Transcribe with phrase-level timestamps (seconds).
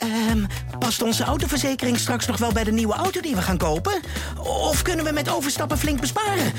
[0.00, 0.44] Ehm,
[0.78, 4.00] past onze autoverzekering straks nog wel bij de nieuwe auto die we gaan kopen?
[4.38, 6.52] Of kunnen we met overstappen flink besparen?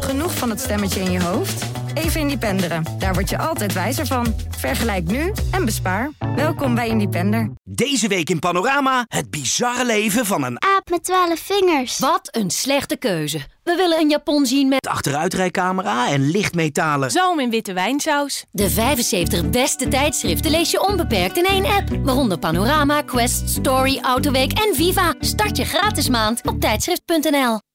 [0.00, 1.64] Genoeg van het stemmetje in je hoofd?
[1.96, 2.84] Even Independeren.
[2.98, 4.34] Daar word je altijd wijzer van.
[4.58, 6.10] Vergelijk nu en bespaar.
[6.34, 7.50] Welkom bij Independer.
[7.64, 11.98] Deze week in Panorama het bizarre leven van een aap met twaalf vingers.
[11.98, 13.38] Wat een slechte keuze.
[13.62, 17.10] We willen een Japon zien met achteruitrijcamera en lichtmetalen.
[17.10, 18.44] Zalm in witte wijnsaus.
[18.50, 21.88] De 75 beste tijdschriften lees je onbeperkt in één app.
[22.02, 25.14] Waaronder Panorama, Quest, Story, Autoweek en Viva.
[25.20, 27.65] Start je gratis maand op tijdschrift.nl.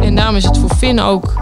[0.00, 1.32] En daarom is het voor Finn ook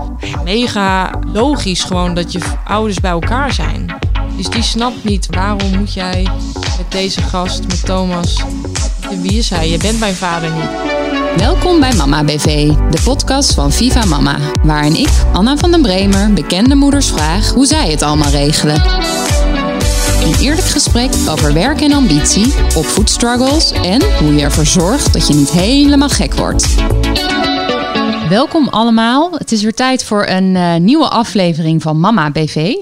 [0.44, 3.98] mega logisch gewoon dat je ouders bij elkaar zijn.
[4.36, 8.42] Dus die snapt niet waarom moet jij met deze gast, met Thomas,
[9.20, 9.70] wie is hij?
[9.70, 10.98] Je bent mijn vader niet.
[11.36, 16.32] Welkom bij Mama BV, de podcast van Viva Mama, waarin ik, Anna van den Bremer,
[16.32, 18.82] bekende moeders vraag hoe zij het allemaal regelen.
[20.24, 25.34] Een eerlijk gesprek over werk en ambitie, opvoedstruggles en hoe je ervoor zorgt dat je
[25.34, 26.66] niet helemaal gek wordt.
[28.30, 29.32] Welkom allemaal.
[29.32, 32.74] Het is weer tijd voor een uh, nieuwe aflevering van Mama BV.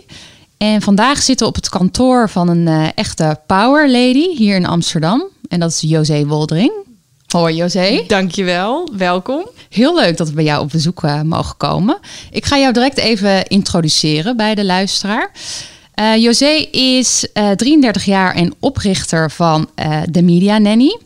[0.59, 4.67] En vandaag zitten we op het kantoor van een uh, echte power lady hier in
[4.67, 5.29] Amsterdam.
[5.49, 6.73] En dat is José Woldering.
[7.27, 8.05] Hoi José.
[8.07, 9.49] Dankjewel, welkom.
[9.69, 11.99] Heel leuk dat we bij jou op bezoek uh, mogen komen.
[12.31, 15.31] Ik ga jou direct even introduceren bij de luisteraar.
[16.19, 19.69] José is 33 jaar en oprichter van
[20.11, 20.99] de Media Nanny.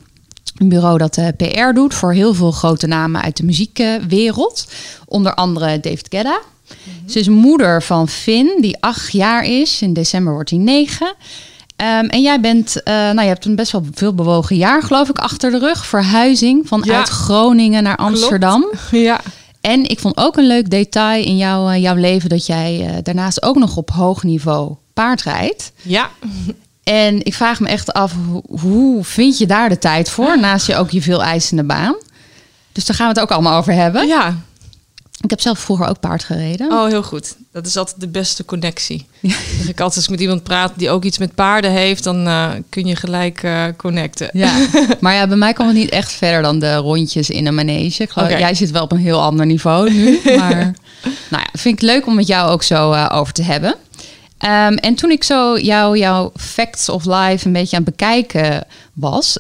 [0.57, 4.67] Een bureau dat PR doet voor heel veel grote namen uit de muziekwereld.
[5.07, 6.41] Onder andere David Guetta.
[6.41, 7.09] Mm-hmm.
[7.09, 9.83] Ze is moeder van Finn, die acht jaar is.
[9.83, 11.15] In december wordt hij negen.
[11.77, 15.09] Um, en jij bent, uh, nou, je hebt een best wel veel bewogen jaar, geloof
[15.09, 15.87] ik, achter de rug.
[15.87, 17.15] Verhuizing vanuit ja.
[17.15, 18.61] Groningen naar Amsterdam.
[18.61, 18.91] Klopt.
[18.91, 19.21] Ja.
[19.61, 22.97] En ik vond ook een leuk detail in jouw, uh, jouw leven dat jij uh,
[23.03, 25.73] daarnaast ook nog op hoog niveau paard rijdt.
[25.83, 26.11] Ja.
[26.85, 28.13] En ik vraag me echt af,
[28.61, 30.41] hoe, vind je daar de tijd voor?
[30.41, 31.95] Naast je ook je veel eisende baan.
[32.73, 34.07] Dus daar gaan we het ook allemaal over hebben.
[34.07, 34.37] Ja.
[35.21, 36.73] Ik heb zelf vroeger ook paard gereden.
[36.73, 37.37] Oh, heel goed.
[37.53, 39.07] Dat is altijd de beste connectie.
[39.21, 39.35] Ja.
[39.57, 42.51] Zeg ik altijd als met iemand praat die ook iets met paarden heeft, dan uh,
[42.69, 44.31] kun je gelijk uh, connecten.
[44.33, 44.67] Ja.
[45.01, 48.03] maar ja, bij mij kwam het niet echt verder dan de rondjes in een manege.
[48.03, 48.41] Ik geloof, okay.
[48.41, 50.21] Jij zit wel op een heel ander niveau nu.
[50.39, 50.75] Maar
[51.29, 53.75] nou ja, vind ik leuk om met jou ook zo uh, over te hebben.
[54.45, 58.65] Um, en toen ik zo jou, jouw facts of life een beetje aan het bekijken
[58.93, 59.39] was,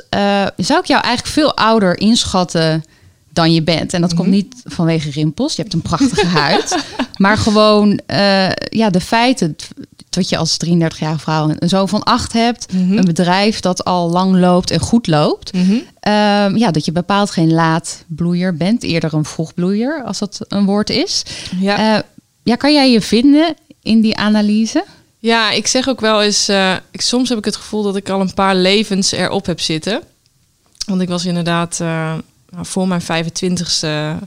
[0.56, 2.84] zou ik jou eigenlijk veel ouder inschatten
[3.32, 3.94] dan je bent.
[3.94, 5.56] En dat komt niet vanwege rimpels.
[5.56, 6.76] Je hebt een prachtige huid.
[7.16, 9.56] Maar gewoon uh, ja, de feiten
[10.08, 12.72] dat je als 33-jarige vrouw een zoon van acht hebt.
[12.72, 12.98] Mm -hmm.
[12.98, 15.52] Een bedrijf dat al lang loopt en goed loopt.
[15.52, 15.82] Mm -hmm.
[16.08, 18.82] uh, ja, dat je bepaald geen laatbloeier bent.
[18.82, 21.22] Eerder een vroegbloeier, als dat een woord is.
[21.60, 21.94] Ja.
[21.94, 22.02] Uh,
[22.42, 24.84] ja, kan jij je vinden in die analyse?
[25.18, 26.48] Ja, ik zeg ook wel eens...
[26.48, 29.60] eh, ik, soms heb ik het gevoel dat ik al een paar levens erop heb
[29.60, 30.02] zitten.
[30.86, 31.88] Want ik was inderdaad uh,
[32.50, 34.20] nou, voor mijn 25ste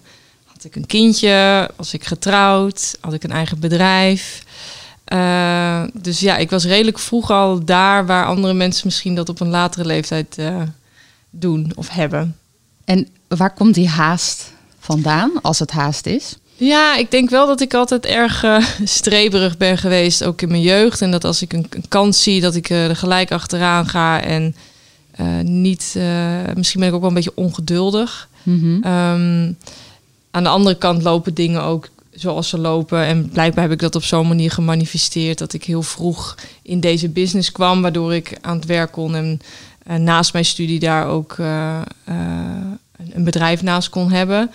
[0.45, 4.43] had ik een kindje, was ik getrouwd, had ik een eigen bedrijf.
[5.13, 9.39] Uh, dus ja, ik was redelijk vroeg al daar waar andere mensen misschien dat op
[9.39, 10.37] een latere leeftijd
[11.29, 12.37] doen of hebben.
[12.85, 16.37] En waar komt die haast vandaan, als het haast is?
[16.57, 20.61] Ja, ik denk wel dat ik altijd erg uh, streberig ben geweest, ook in mijn
[20.61, 21.01] jeugd.
[21.01, 24.55] En dat als ik een, een kans zie, dat ik er gelijk achteraan ga en
[25.19, 25.95] uh, niet,
[26.55, 28.29] misschien ben ik ook wel een beetje ongeduldig.
[28.43, 28.75] Mm -hmm.
[28.75, 29.57] um,
[30.31, 33.05] aan de andere kant lopen dingen ook zoals ze lopen.
[33.05, 37.09] En blijkbaar heb ik dat op zo'n manier gemanifesteerd dat ik heel vroeg in deze
[37.09, 39.41] business kwam, waardoor ik aan het werk kon en
[39.87, 41.37] uh, naast mijn studie daar ook
[43.13, 44.51] een bedrijf naast kon hebben.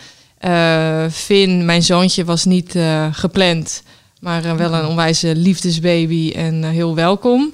[1.11, 2.78] Finn, mijn zoontje, was niet
[3.12, 3.83] gepland,
[4.21, 7.53] maar wel een onwijze liefdesbaby en heel welkom.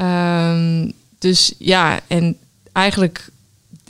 [0.00, 2.36] Um, dus ja, en
[2.72, 3.28] eigenlijk,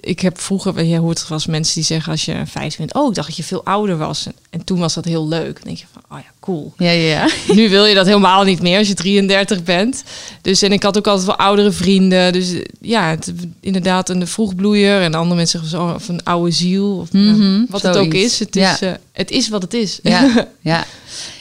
[0.04, 3.08] ik heb vroeger, je hoort wel eens mensen die zeggen als je vijf bent, oh,
[3.08, 4.26] ik dacht dat je veel ouder was.
[4.26, 5.54] En, en toen was dat heel leuk.
[5.54, 6.72] Dan denk je van, oh ja, cool.
[6.76, 7.28] Ja, ja, ja.
[7.54, 10.02] Nu wil je dat helemaal niet meer als je 33 bent.
[10.40, 12.32] Dus en ik had ook altijd wel oudere vrienden.
[12.32, 15.00] Dus ja, het, inderdaad een vroegbloeier.
[15.00, 16.96] En andere mensen zeggen zo, of een oude ziel.
[16.96, 18.38] Of mm -hmm, wat het ook is.
[18.38, 18.88] Het is, ja.
[18.88, 19.98] uh, het is wat het is.
[20.02, 20.84] Ja, ja.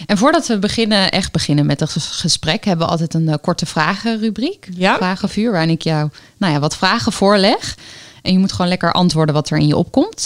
[0.05, 3.65] En voordat we beginnen, echt beginnen met het gesprek, hebben we altijd een uh, korte
[3.65, 4.67] vragenrubriek.
[4.75, 4.97] Ja.
[4.97, 7.75] Vragenvuur, waarin ik jou nou ja, wat vragen voorleg.
[8.21, 10.23] En je moet gewoon lekker antwoorden wat er in je opkomt.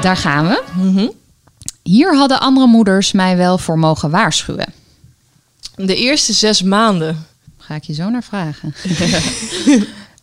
[0.00, 0.62] Daar gaan we.
[0.74, 1.12] Mm -hmm.
[1.82, 4.72] Hier hadden andere moeders mij wel voor mogen waarschuwen.
[5.74, 7.26] De eerste zes maanden.
[7.58, 8.74] Ga ik je zo naar vragen.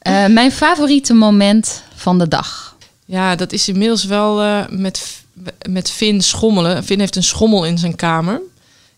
[0.03, 2.75] uh, mijn favoriete moment van de dag.
[3.05, 5.23] Ja, dat is inmiddels wel uh, met,
[5.69, 6.83] met Finn schommelen.
[6.83, 8.41] Finn heeft een schommel in zijn kamer.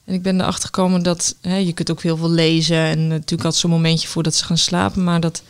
[0.06, 2.78] En ik ben erachter gekomen dat hè, je kunt ook heel veel lezen.
[2.78, 5.04] En natuurlijk had zo'n momentje voordat ze gaan slapen.
[5.04, 5.42] Maar dat,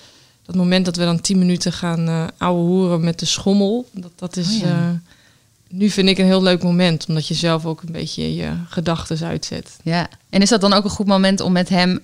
[0.46, 3.90] dat moment dat we dan tien minuten gaan uh, ouwe hoeren met de schommel.
[3.92, 4.48] Dat, dat is.
[4.48, 4.68] Oh ja.
[4.68, 4.90] eh,
[5.70, 7.06] nu vind ik een heel leuk moment.
[7.08, 9.78] Omdat je zelf ook een beetje je gedachten uitzet.
[9.84, 10.08] Ja.
[10.30, 12.00] En is dat dan ook een goed moment om met hem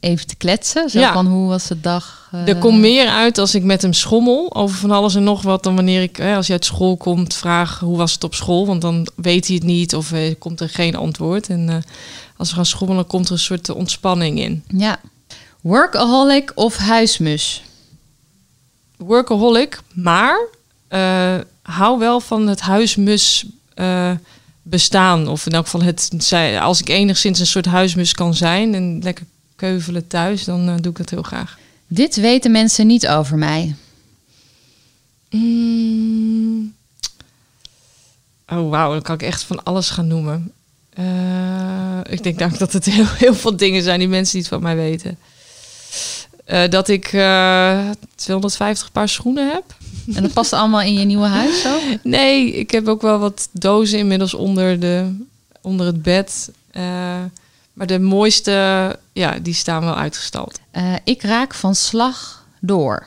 [0.00, 0.90] even te kletsen?
[0.90, 1.12] Zo Ja.
[1.12, 2.28] van hoe was de dag?
[2.32, 5.42] eh, Er komt meer uit als ik met hem schommel over van alles en nog
[5.42, 8.34] wat dan wanneer ik, hè, als je uit school komt, vraag hoe was het op
[8.34, 11.48] school, want dan weet hij het niet of eh, komt er geen antwoord.
[11.48, 11.84] En
[12.36, 14.62] als we gaan schommelen, komt er een soort ontspanning in.
[14.68, 15.00] Ja.
[15.70, 17.62] Workaholic of huismus?
[18.96, 20.46] Workaholic, maar
[20.88, 24.12] eh, hou wel van het huismus eh,
[24.62, 25.28] bestaan.
[25.28, 29.02] Of in elk geval het, zij- als ik enigszins een soort huismus kan zijn en
[29.02, 29.24] lekker
[29.56, 31.58] keuvelen thuis, dan eh, doe ik dat heel graag.
[31.86, 33.74] Dit weten mensen niet over mij.
[35.30, 36.74] Mm.
[38.48, 38.92] Oh, wauw.
[38.92, 40.52] Dan kan ik echt van alles gaan noemen.
[42.10, 45.18] Ik denk dat het heel, heel veel dingen zijn die mensen niet van mij weten.
[46.46, 49.64] Eh, dat ik eh 250 paar schoenen heb.
[50.14, 51.78] En dat past allemaal in je nieuwe huis zo?
[52.02, 55.24] Nee, ik heb ook wel wat dozen inmiddels onder, de,
[55.60, 56.50] onder het bed.
[56.70, 56.82] Eh,
[57.72, 60.60] maar de mooiste, ja, die staan wel uitgestald.
[61.04, 63.06] Ik raak van slag door.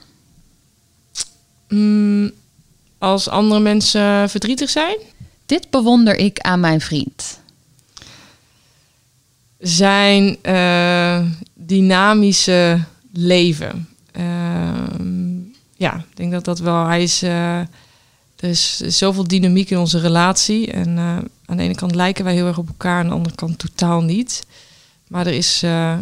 [1.68, 2.32] Mm,
[2.98, 4.98] als andere mensen verdrietig zijn,
[5.46, 7.40] Dit bewonder ik aan mijn vriend.
[9.60, 10.38] zijn
[11.54, 12.80] dynamische
[13.20, 13.88] leven.
[14.12, 15.38] Ehm,
[15.76, 16.86] ja, ik denk dat dat wel.
[16.86, 17.22] Hij is.
[17.22, 20.72] eh, er is zoveel dynamiek in onze relatie.
[20.72, 23.36] En eh, aan de ene kant lijken wij heel erg op elkaar, aan de andere
[23.36, 24.44] kant totaal niet.
[25.08, 25.64] Maar er is.
[25.64, 25.98] eh,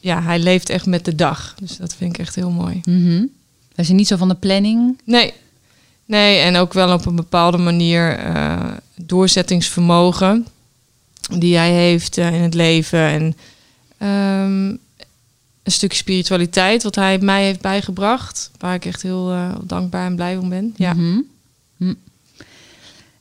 [0.00, 1.54] ja, hij leeft echt met de dag.
[1.60, 2.80] Dus dat vind ik echt heel mooi.
[2.84, 3.24] Mhm.
[3.74, 5.00] Wij zijn niet zo van de planning.
[5.04, 5.32] Nee.
[6.06, 8.20] Nee, en ook wel op een bepaalde manier
[8.96, 10.46] doorzettingsvermogen
[11.38, 12.98] die hij heeft in het leven.
[12.98, 13.36] En
[13.98, 14.76] ehm,
[15.64, 18.50] een stukje spiritualiteit wat hij mij heeft bijgebracht.
[18.58, 20.74] Waar ik echt heel eh, dankbaar en blij om ben.
[20.76, 20.92] Ja.
[20.94, 21.20] Mhm.
[21.76, 21.94] Hm.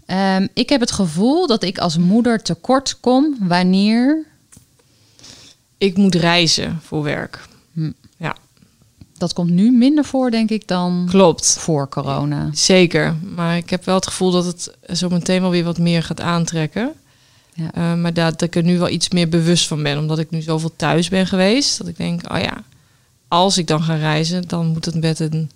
[0.05, 4.25] Ehm, ik heb het gevoel dat ik als moeder tekort kom wanneer.
[5.77, 7.47] Ik moet reizen voor werk.
[7.73, 7.91] Hm.
[8.17, 8.35] Ja,
[9.17, 11.57] Dat komt nu minder voor, denk ik, dan klopt.
[11.59, 12.49] voor corona.
[12.53, 13.15] Zeker.
[13.35, 16.21] Maar ik heb wel het gevoel dat het zo meteen wel weer wat meer gaat
[16.21, 16.93] aantrekken.
[17.55, 17.73] Ja.
[17.73, 19.97] Eh, maar dat ik er nu wel iets meer bewust van ben.
[19.97, 21.77] Omdat ik nu zoveel thuis ben geweest.
[21.77, 22.63] Dat ik denk, oh ja,
[23.27, 25.49] als ik dan ga reizen, dan moet het met een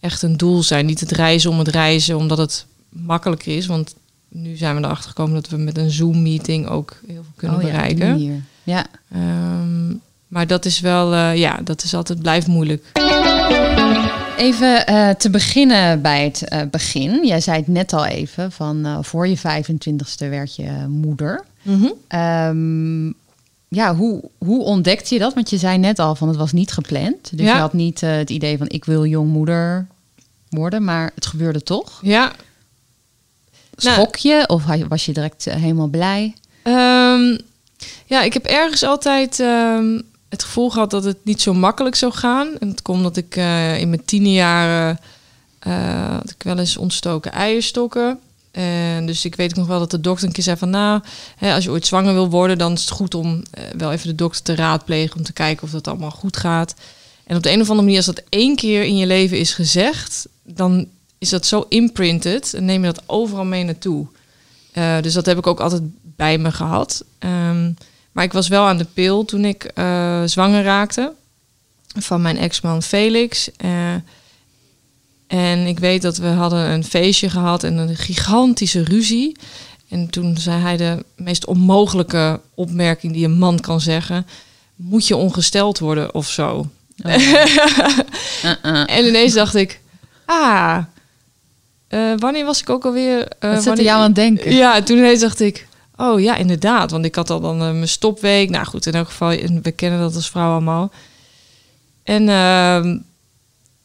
[0.00, 0.86] echt een doel zijn.
[0.86, 3.66] Niet het reizen om het reizen, omdat het makkelijker is.
[3.66, 3.94] Want
[4.28, 7.62] nu zijn we erachter gekomen dat we met een Zoom-meeting ook heel veel kunnen Oh
[7.62, 8.08] ja, bereiken.
[8.10, 8.42] manier.
[8.62, 8.86] Ja.
[9.12, 9.94] Ehm,
[10.28, 12.84] maar dat is wel, eh, ja, dat is altijd blijft moeilijk.
[14.40, 17.26] Even eh, te beginnen bij het eh, begin.
[17.26, 21.44] Jij zei het net al even, van eh, voor je 25ste werd je moeder.
[22.08, 23.06] Ehm,
[23.68, 25.34] ja, hoe, hoe ontdekte je dat?
[25.34, 27.36] Want je zei net al van het was niet gepland.
[27.36, 27.54] Dus Ja.
[27.54, 29.86] je had niet het idee van ik wil jongmoeder
[30.48, 31.98] worden, maar het gebeurde toch.
[32.02, 32.32] Ja,
[33.82, 36.34] Nou- Schrok je of was je direct helemaal blij?
[36.62, 37.38] Ehm,
[38.06, 42.12] ja, ik heb ergens altijd ehm, het gevoel gehad dat het niet zo makkelijk zou
[42.12, 42.48] gaan.
[42.58, 45.00] En het komt omdat ik eh, in mijn tiende jaren
[45.58, 48.18] eh, had ik wel eens ontstoken eierstokken.
[48.50, 50.70] En dus ik weet nog wel dat de dokter een keer zei van...
[50.70, 51.00] nou,
[51.36, 52.58] hè, als je ooit zwanger wil worden...
[52.58, 55.16] dan is het goed om eh, wel even de dokter te raadplegen...
[55.16, 56.74] om te kijken of dat allemaal goed gaat.
[57.24, 59.54] En op de een of andere manier, als dat één keer in je leven is
[59.54, 60.28] gezegd...
[60.42, 60.86] dan
[61.18, 64.06] is dat zo imprinted en neem je dat overal mee naartoe.
[65.00, 67.04] Dus dat heb ik ook altijd bij me gehad.
[67.18, 67.70] Ehm,
[68.12, 71.12] maar ik was wel aan de pil toen ik eh, zwanger raakte
[71.98, 73.50] van mijn ex-man Felix.
[73.56, 73.94] Eh,
[75.26, 79.36] en ik weet dat we hadden een feestje gehad en een gigantische ruzie.
[79.88, 84.26] En toen zei hij de meest onmogelijke opmerking die een man kan zeggen:
[84.76, 86.66] moet je ongesteld worden of zo?
[87.04, 88.90] Uh-uh.
[88.96, 89.80] En ineens dacht ik,
[90.24, 90.78] ah,
[91.88, 93.18] eh, wanneer was ik ook alweer?
[93.18, 94.52] Wat zette wanneer- jou aan het denken?
[94.54, 95.66] Ja, toen ineens dacht ik,
[96.00, 96.90] oh ja, inderdaad.
[96.90, 98.50] Want ik had al dan eh, mijn stopweek.
[98.50, 99.28] Nou goed, in elk geval,
[99.62, 100.90] we kennen dat als vrouw allemaal.
[102.02, 102.98] En ehm,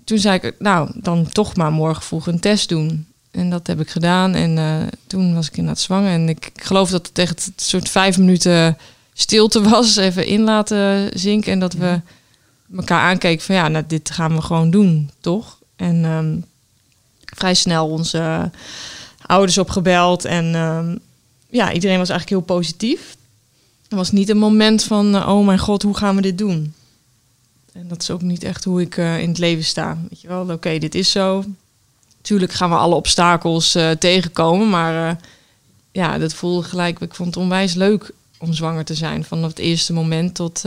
[0.04, 3.08] toen zei ik, nou, dan toch maar morgen vroeg een test doen.
[3.32, 4.34] En dat heb ik gedaan.
[4.34, 6.12] En eh, toen was ik inderdaad zwanger.
[6.12, 8.78] En ik, ik geloof dat het echt een soort vijf minuten
[9.14, 9.96] stilte was.
[9.96, 11.52] Even in laten zinken.
[11.52, 12.02] En dat we
[12.76, 15.58] elkaar aankeken van ja, nou, dit gaan we gewoon doen, toch?
[15.76, 16.38] En ehm,
[17.26, 18.52] vrij snel onze
[19.26, 20.26] ouders opgebeld.
[20.26, 20.96] En ehm,
[21.56, 23.16] ja, iedereen was eigenlijk heel positief.
[23.90, 26.74] Er was niet een moment van, eh, oh mijn god, hoe gaan we dit doen?
[27.74, 29.98] En dat is ook niet echt hoe ik eh, in het leven sta.
[30.10, 31.44] Weet je wel, oké, dit is zo.
[32.22, 35.20] Tuurlijk gaan we alle obstakels eh, tegenkomen, maar
[35.92, 37.00] ja, dat voelde gelijk.
[37.00, 39.24] Ik vond het onwijs leuk om zwanger te zijn.
[39.24, 40.64] Van het eerste moment tot,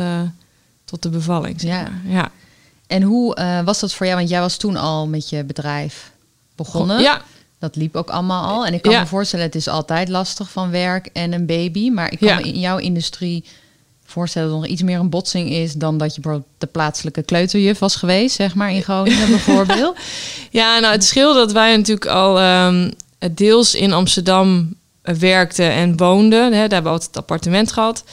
[0.84, 1.60] tot de bevalling.
[1.60, 1.82] Zeg Ja.
[1.82, 2.12] maar.
[2.12, 2.30] ja.
[2.86, 4.18] En hoe was dat voor jou?
[4.18, 6.12] Want jij was toen al met je bedrijf
[6.56, 7.00] begonnen.
[7.00, 7.22] Ja,
[7.58, 8.66] Dat liep ook allemaal al.
[8.66, 9.00] En ik kan Ja.
[9.00, 11.90] me voorstellen, het is altijd lastig van werk en een baby.
[11.90, 12.34] Maar ik kan Ja.
[12.36, 13.44] me in jouw industrie
[14.04, 15.72] voorstellen dat er nog iets meer een botsing is...
[15.72, 19.96] dan dat je bijvoorbeeld de plaatselijke kleuterjuf was geweest, zeg maar, in Groningen bijvoorbeeld.
[20.50, 22.90] Ja, nou het scheelde dat wij natuurlijk al ehm,
[23.32, 26.42] deels in Amsterdam werkten en woonden.
[26.42, 28.04] Hè, daar hebben we altijd het appartement gehad.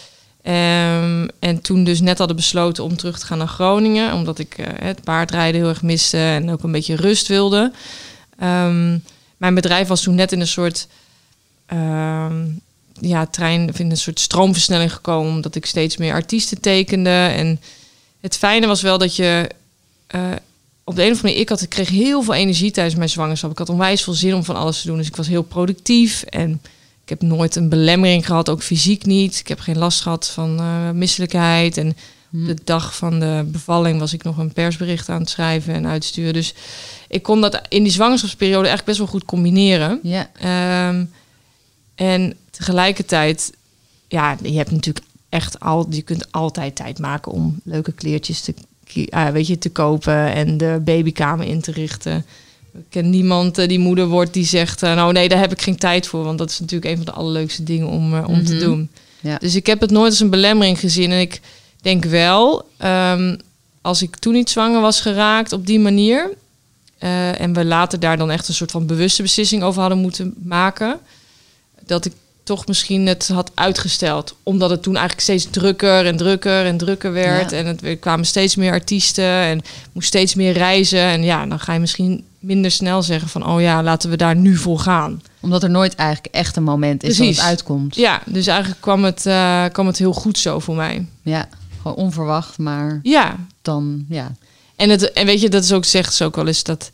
[0.41, 4.13] Ehm, en toen dus net hadden besloten om terug te gaan naar Groningen.
[4.13, 7.71] Omdat ik eh, het paardrijden heel erg miste en ook een beetje rust wilde.
[8.39, 8.97] Ehm,
[9.51, 10.87] mijn bedrijf was toen net in een soort
[11.65, 12.45] ehm,
[12.99, 15.31] ja, trein, in een soort stroomversnelling gekomen.
[15.31, 17.09] Omdat ik steeds meer artiesten tekende.
[17.09, 17.61] En
[18.21, 19.49] het fijne was wel dat je
[20.07, 20.21] eh,
[20.83, 23.09] op de een of andere manier, ik, had, ik kreeg heel veel energie tijdens mijn
[23.09, 23.51] zwangerschap.
[23.51, 24.97] Ik had onwijs veel zin om van alles te doen.
[24.97, 26.21] Dus ik was heel productief.
[26.21, 26.61] En
[27.03, 29.39] ik heb nooit een belemmering gehad, ook fysiek niet.
[29.39, 31.77] Ik heb geen last gehad van eh, misselijkheid.
[31.77, 31.97] En.
[32.45, 36.33] De dag van de bevalling was ik nog een persbericht aan het schrijven en uitsturen.
[36.33, 36.53] Dus
[37.07, 39.99] ik kon dat in die zwangerschapsperiode echt best wel goed combineren.
[40.03, 41.05] Ja, Ehm,
[41.95, 43.51] en tegelijkertijd,
[44.07, 48.53] ja, je hebt natuurlijk echt al, je kunt altijd tijd maken om leuke kleertjes te,
[49.09, 52.25] ah, weet je, te kopen en de babykamer in te richten.
[52.73, 55.61] Ik ken niemand eh, die moeder wordt die zegt, eh, nou nee, daar heb ik
[55.61, 58.43] geen tijd voor, want dat is natuurlijk een van de allerleukste dingen om, eh, om
[58.45, 58.63] te Mhm.
[58.63, 58.89] doen.
[59.19, 59.37] ja.
[59.37, 61.11] Dus ik heb het nooit als een belemmering gezien.
[61.11, 61.41] En ik
[61.85, 63.35] denk wel, ehm,
[63.81, 66.29] als ik toen niet zwanger was geraakt op die manier.
[66.97, 70.33] eh, en we later daar dan echt een soort van bewuste beslissing over hadden moeten
[70.43, 70.99] maken.
[71.85, 72.13] Dat ik
[72.43, 74.35] toch misschien het had uitgesteld.
[74.43, 77.51] Omdat het toen eigenlijk steeds drukker en drukker en drukker werd.
[77.51, 77.57] Ja.
[77.57, 79.61] En het, er kwamen steeds meer artiesten en
[79.91, 80.99] moest steeds meer reizen.
[80.99, 83.47] En ja, dan ga je misschien minder snel zeggen van...
[83.47, 85.21] oh ja, laten we daar nu voor gaan.
[85.39, 87.95] Omdat er nooit eigenlijk echt een moment is dat het uitkomt.
[87.95, 91.05] Ja, dus eigenlijk kwam het, eh, kwam het heel goed zo voor mij.
[91.21, 91.47] Ja,
[91.91, 94.31] gewoon onverwacht, maar Ja, dan, ja.
[94.75, 96.91] En, het, en weet je, dat is ook, zegt ze ook wel eens dat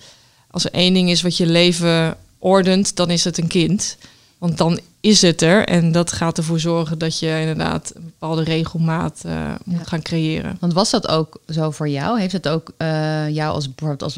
[0.52, 3.98] als er één ding is wat je leven ordent, dan is het een kind.
[4.38, 8.44] Want dan is het er en dat gaat ervoor zorgen dat je inderdaad een bepaalde
[8.44, 9.22] regelmaat
[9.64, 9.84] moet Ja.
[9.84, 10.58] gaan creëren.
[10.60, 12.20] Want was dat ook zo voor jou?
[12.20, 14.18] Heeft het ook eh, jou als, bijvoorbeeld als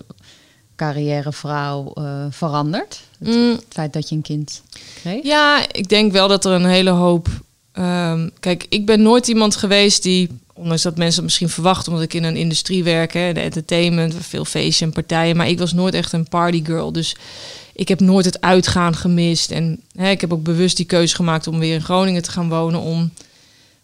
[0.75, 3.01] carrièrevrouw eh veranderd?
[3.19, 4.61] Het, Mm, het feit dat je een kind
[4.95, 5.23] kreeg?
[5.23, 7.27] ja, ik denk wel dat er een hele hoop.
[7.71, 10.29] ehm, kijk, ik ben nooit iemand geweest die,
[10.63, 14.15] ondanks dat mensen het misschien verwachten, omdat ik in een industrie werk, hè, de entertainment,
[14.19, 16.91] veel feestjes en partijen, maar ik was nooit echt een partygirl.
[16.91, 17.15] Dus
[17.73, 19.51] ik heb nooit het uitgaan gemist.
[19.51, 22.49] En hè, ik heb ook bewust die keuze gemaakt om weer in Groningen te gaan
[22.49, 22.79] wonen.
[22.79, 23.11] Om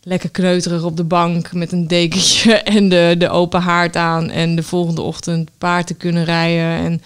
[0.04, 4.30] lekker kneuterig op de bank met een dekentje en de, de open haard aan.
[4.30, 6.86] En de volgende ochtend paard te kunnen rijden.
[6.86, 7.02] En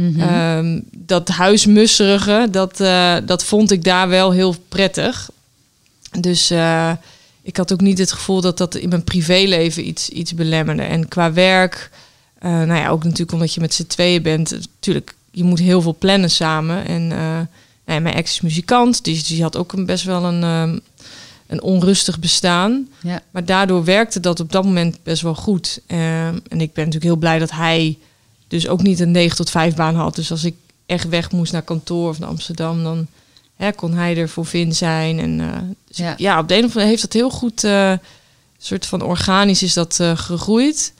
[0.00, 0.20] Mhm.
[0.20, 5.30] Ehm, dat huismusserige, dat, eh, dat vond ik daar wel heel prettig.
[6.20, 6.92] Dus eh,
[7.42, 10.82] ik had ook niet het gevoel dat dat in mijn privéleven iets, iets belemmerde.
[10.82, 11.90] En qua werk,
[12.38, 14.50] eh, nou ja, ook natuurlijk omdat je met z'n tweeën bent.
[14.50, 16.86] Natuurlijk, je moet heel veel plannen samen.
[16.86, 17.46] En eh, nou
[17.84, 20.78] ja, mijn ex is muzikant, die, die had ook een, best wel een, ehm,
[21.46, 22.88] een onrustig bestaan.
[23.02, 23.22] ja.
[23.30, 25.80] Maar daardoor werkte dat op dat moment best wel goed.
[25.86, 27.98] Ehm, en ik ben natuurlijk heel blij dat hij
[28.48, 30.14] dus ook niet een 9 tot 5 baan had.
[30.14, 30.54] Dus als ik
[30.86, 33.06] echt weg moest naar kantoor of naar Amsterdam, dan
[33.60, 35.18] hè, kon hij er voor Vin zijn.
[35.18, 36.38] En eh, dus Ja.
[36.38, 37.92] op de een of andere manier heeft dat heel goed, eh
[38.58, 40.92] soort van organisch is dat eh, gegroeid.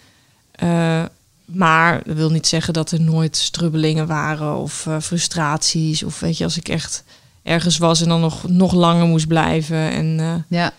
[1.45, 6.03] Maar dat wil niet zeggen dat er nooit strubbelingen waren of frustraties.
[6.03, 7.05] Of weet je, als ik echt
[7.43, 9.77] ergens was en dan nog, nog langer moest blijven.
[9.91, 10.73] En ja.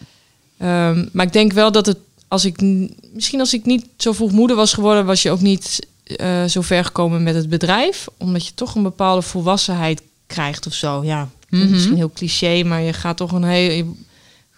[0.57, 1.97] Ehm, maar ik denk wel dat het,
[2.27, 2.61] als ik
[3.13, 5.87] misschien als ik niet zo vroeg moeder was geworden, was je ook niet
[6.47, 11.03] zo ver gekomen met het bedrijf, omdat je toch een bepaalde volwassenheid krijgt of zo.
[11.03, 11.71] Ja, Mhm.
[11.71, 13.91] misschien heel cliché, maar je gaat toch een heel je-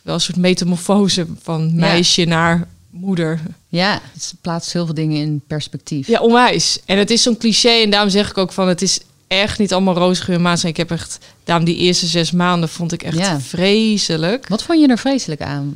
[0.01, 3.39] wel een soort metamorfose van meisje naar moeder.
[3.67, 6.07] Ja, het plaatst heel veel dingen in perspectief.
[6.07, 6.79] Ja, onwijs.
[6.85, 9.73] En het is zo'n cliché en daarom zeg ik ook van het is echt niet
[9.73, 10.71] allemaal roze geur maanschijn.
[10.71, 13.39] Ik heb echt, daarom die eerste zes maanden vond ik echt Ja.
[13.39, 14.47] vreselijk.
[14.47, 15.73] Wat vond je er vreselijk aan?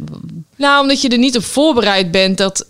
[0.55, 2.65] Nou, omdat je er niet op voorbereid bent dat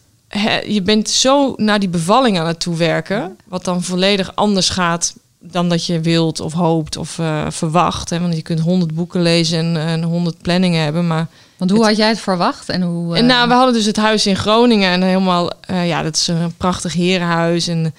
[0.67, 5.69] je bent zo naar die bevalling aan het toewerken, wat dan volledig anders gaat dan
[5.69, 8.09] dat je wilt of hoopt of eh, verwacht.
[8.09, 8.19] Hè?
[8.19, 11.27] Want je kunt honderd boeken lezen en, en honderd planningen hebben, maar
[11.57, 12.69] Want hoe had jij het verwacht?
[12.69, 15.87] En hoe, en eh, nou, we hadden dus het huis in Groningen en helemaal, eh,
[15.87, 17.93] ja, dat is een prachtig herenhuis en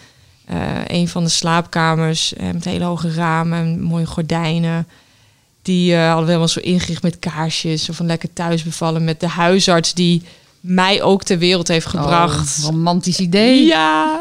[0.49, 4.87] eh, een van de slaapkamers eh, met hele hoge ramen en mooie gordijnen.
[5.63, 9.21] Die eh, hadden we helemaal zo ingericht met kaarsjes of een lekker thuis bevallen met
[9.21, 10.23] de huisarts die
[10.61, 12.59] mij ook ter wereld heeft gebracht.
[12.59, 13.65] Oh, romantisch idee.
[13.65, 14.21] Ja.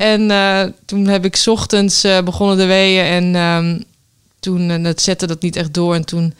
[0.00, 3.78] En eh, toen heb ik 's ochtends eh, begonnen de weeën en ehm,
[4.40, 5.94] toen eh, zette dat niet echt door.
[5.94, 6.34] En toen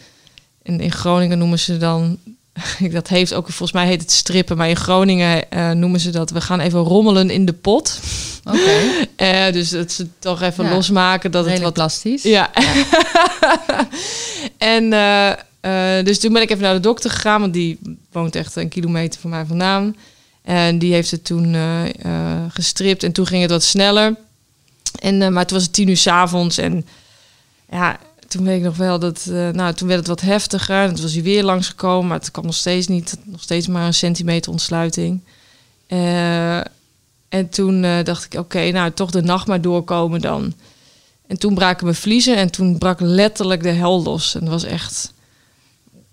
[0.63, 2.19] in, in Groningen noemen ze dan
[2.91, 5.45] dat heeft ook, volgens mij heet het strippen, maar in Groningen
[5.79, 6.31] noemen ze dat.
[6.31, 8.01] We gaan even rommelen in de pot.
[8.45, 8.79] Oké.
[9.53, 12.23] Dus dat ze toch even losmaken dat het wat plastisch.
[12.23, 12.51] Ja.
[14.59, 14.93] en
[15.61, 17.79] eh, dus toen ben ik even naar de dokter gegaan, want die
[18.13, 19.97] woont echt een kilometer van mij vandaan.
[20.43, 21.57] En die heeft het toen
[22.49, 24.17] gestript en toen ging het wat sneller.
[25.01, 26.87] En, maar toen was het tien uur s avonds en
[27.71, 30.83] ja, toen weet ik nog wel dat, nou, toen werd het wat heftiger.
[30.83, 33.87] En toen was hij weer langsgekomen, maar het kwam nog steeds niet, nog steeds maar
[33.87, 35.21] een centimeter ontsluiting.
[37.29, 40.55] En toen dacht ik, oké, nou toch de nacht maar doorkomen dan.
[41.27, 44.35] En toen braken mijn vliezen en toen brak letterlijk de hel los.
[44.35, 45.13] En dat was echt,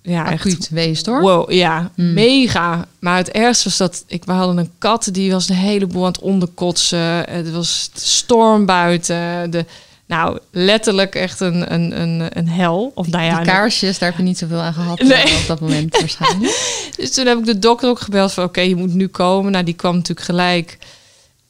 [0.07, 1.21] ja, Acuut echt wees hoor.
[1.21, 2.13] Wow, ja, mm.
[2.13, 2.87] mega.
[2.99, 6.11] Maar het ergste was dat ik, we hadden een kat die was een heleboel aan
[6.11, 7.29] het onderkotsen.
[7.29, 9.51] Het was storm buiten.
[9.51, 9.65] De,
[10.05, 12.91] nou, letterlijk echt een, een, een, een hel.
[12.95, 15.23] Of, nou ja, die kaarsjes, daar heb je niet zoveel aan gehad nee.
[15.23, 16.77] Eh, op dat moment waarschijnlijk.
[16.97, 18.43] dus toen heb ik de dokter ook gebeld van...
[18.43, 19.51] oké, je moet nu komen.
[19.51, 20.77] Nou, die kwam natuurlijk gelijk.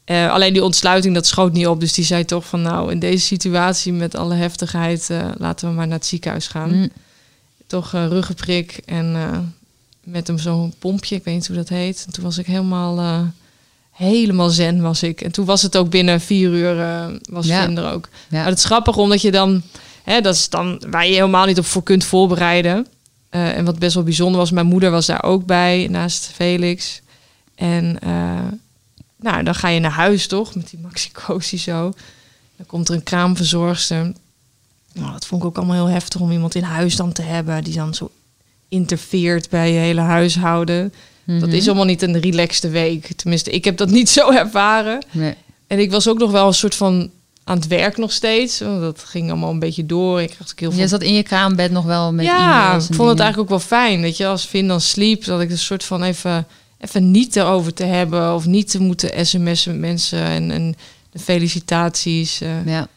[0.06, 1.80] Uh, alleen die ontsluiting, dat schoot niet op.
[1.80, 2.62] Dus die zei toch van...
[2.62, 5.08] nou, in deze situatie met alle heftigheid...
[5.12, 6.78] Uh, laten we maar naar het ziekenhuis gaan.
[6.78, 6.90] Mm.
[7.68, 9.56] Toch uh, ruggenprik en
[10.04, 11.16] met hem zo'n pompje.
[11.16, 12.04] Ik weet niet hoe dat heet.
[12.06, 13.26] En toen was ik helemaal
[13.92, 15.22] helemaal zen was ik.
[15.22, 16.76] En toen was het ook binnen vier uur
[17.30, 17.70] was ja.
[17.70, 18.10] er ook.
[18.30, 18.38] Ja.
[18.38, 19.62] Maar het is grappig omdat je dan,
[20.04, 22.88] hè, dat is dan waar je helemaal niet op voor kunt voorbereiden.
[23.30, 27.02] En wat best wel bijzonder was, mijn moeder was daar ook bij naast Felix.
[27.56, 27.98] En
[29.20, 31.94] nou, dan ga je naar huis toch met die maxicosi zo.
[32.56, 34.14] Dan komt er een kraamverzorgster.
[34.98, 37.64] Nou, dat vond ik ook allemaal heel heftig om iemand in huis dan te hebben
[37.64, 38.12] die dan zo
[38.70, 40.94] interfereert bij je hele huishouden.
[41.26, 41.68] Dat is mhm.
[41.68, 43.12] allemaal niet een relaxte week.
[43.16, 45.06] Tenminste, ik heb dat niet zo ervaren.
[45.12, 45.36] Nee.
[45.68, 47.10] En ik was ook nog wel een soort van
[47.44, 48.58] aan het werk nog steeds.
[48.58, 50.22] Dat ging allemaal een beetje door.
[50.22, 50.82] Ik kreeg heel veel...
[50.82, 53.68] Je zat in je kraambed nog wel met Ja, ik vond het eigenlijk ook wel
[53.68, 54.02] fijn.
[54.02, 56.48] Weet je, als Vin dan sliep, dat ik een soort van even,
[56.80, 58.34] even niet erover te hebben.
[58.34, 60.76] Of niet te moeten sms'en met mensen en, en
[61.12, 62.42] de felicitaties.
[62.42, 62.66] Uh.
[62.66, 62.88] Ja.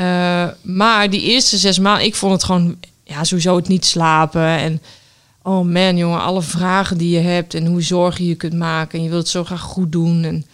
[0.00, 4.46] Uh, maar die eerste zes maanden, ik vond het gewoon ja, sowieso het niet slapen.
[4.46, 4.82] En
[5.42, 8.98] oh man, jongen, alle vragen die je hebt en hoe zorgen je kunt maken.
[8.98, 10.24] En je wilt het zo graag goed doen.
[10.24, 10.46] En,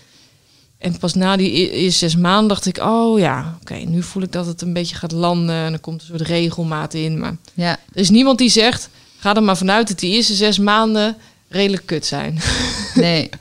[0.79, 4.23] en pas na die e-, eerste zes maanden dacht ik, oh ja, oké, nu voel
[4.23, 5.55] ik dat het een beetje gaat landen.
[5.55, 7.19] En er komt een soort regelmaat in.
[7.19, 7.71] Maar ja.
[7.71, 11.17] er is niemand die zegt, ga er maar vanuit dat die eerste zes maanden
[11.49, 12.39] redelijk kut zijn.
[12.95, 13.29] Nee.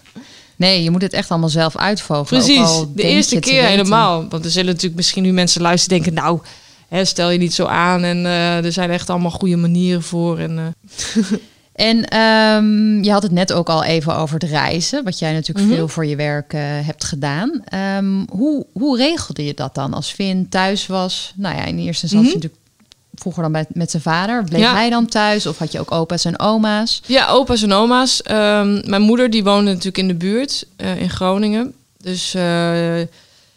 [0.56, 2.44] Nee, je moet het echt allemaal zelf uitvogelen.
[2.44, 4.26] Precies, de eerste keer helemaal.
[4.30, 6.24] Want er zullen natuurlijk misschien nu mensen luisteren denken...
[6.24, 6.40] nou,
[6.88, 10.40] hè, stel je niet zo aan en uh, er zijn echt allemaal goede manieren voor.
[10.40, 11.24] En, uh.
[11.92, 15.68] en um, je had het net ook al even over het reizen, wat jij natuurlijk
[15.68, 15.76] mhm.
[15.76, 17.64] veel voor je werk uh, hebt gedaan.
[17.98, 21.34] Um, hoe, hoe regelde je dat dan als Vin thuis was?
[21.36, 22.34] Nou ja, in eerste instantie mm -hmm.
[22.34, 22.65] natuurlijk
[23.16, 24.44] vroeger dan met, met zijn vader.
[24.44, 24.74] Bleef ja.
[24.74, 27.02] hij dan thuis of had je ook opa's en oma's?
[27.06, 28.22] Ja, opa's en oma's.
[28.32, 31.74] Um, mijn moeder die woonde natuurlijk in de buurt in Groningen.
[31.98, 32.32] Dus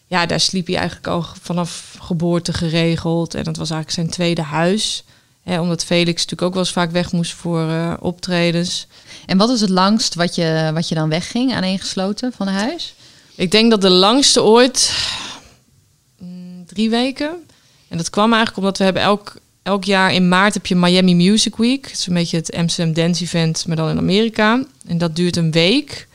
[0.06, 3.34] ja, daar sliep hij eigenlijk al vanaf geboorte geregeld.
[3.34, 5.04] En dat was eigenlijk zijn tweede huis.
[5.42, 8.86] Hè, omdat Felix natuurlijk ook wel eens vaak weg moest voor uh, optredens.
[9.26, 12.94] En wat is het langst wat je, wat je dan wegging aaneengesloten van huis?
[13.34, 14.92] Ik denk dat de langste ooit
[16.18, 17.30] mm, drie weken.
[17.88, 19.36] En dat kwam eigenlijk omdat we hebben elk,
[19.68, 21.84] elk jaar in maart heb je Miami Music Week.
[21.84, 24.64] Het is een beetje het Amsterdam Dance Event, maar dan in Amerika.
[24.86, 26.08] En dat duurt een week.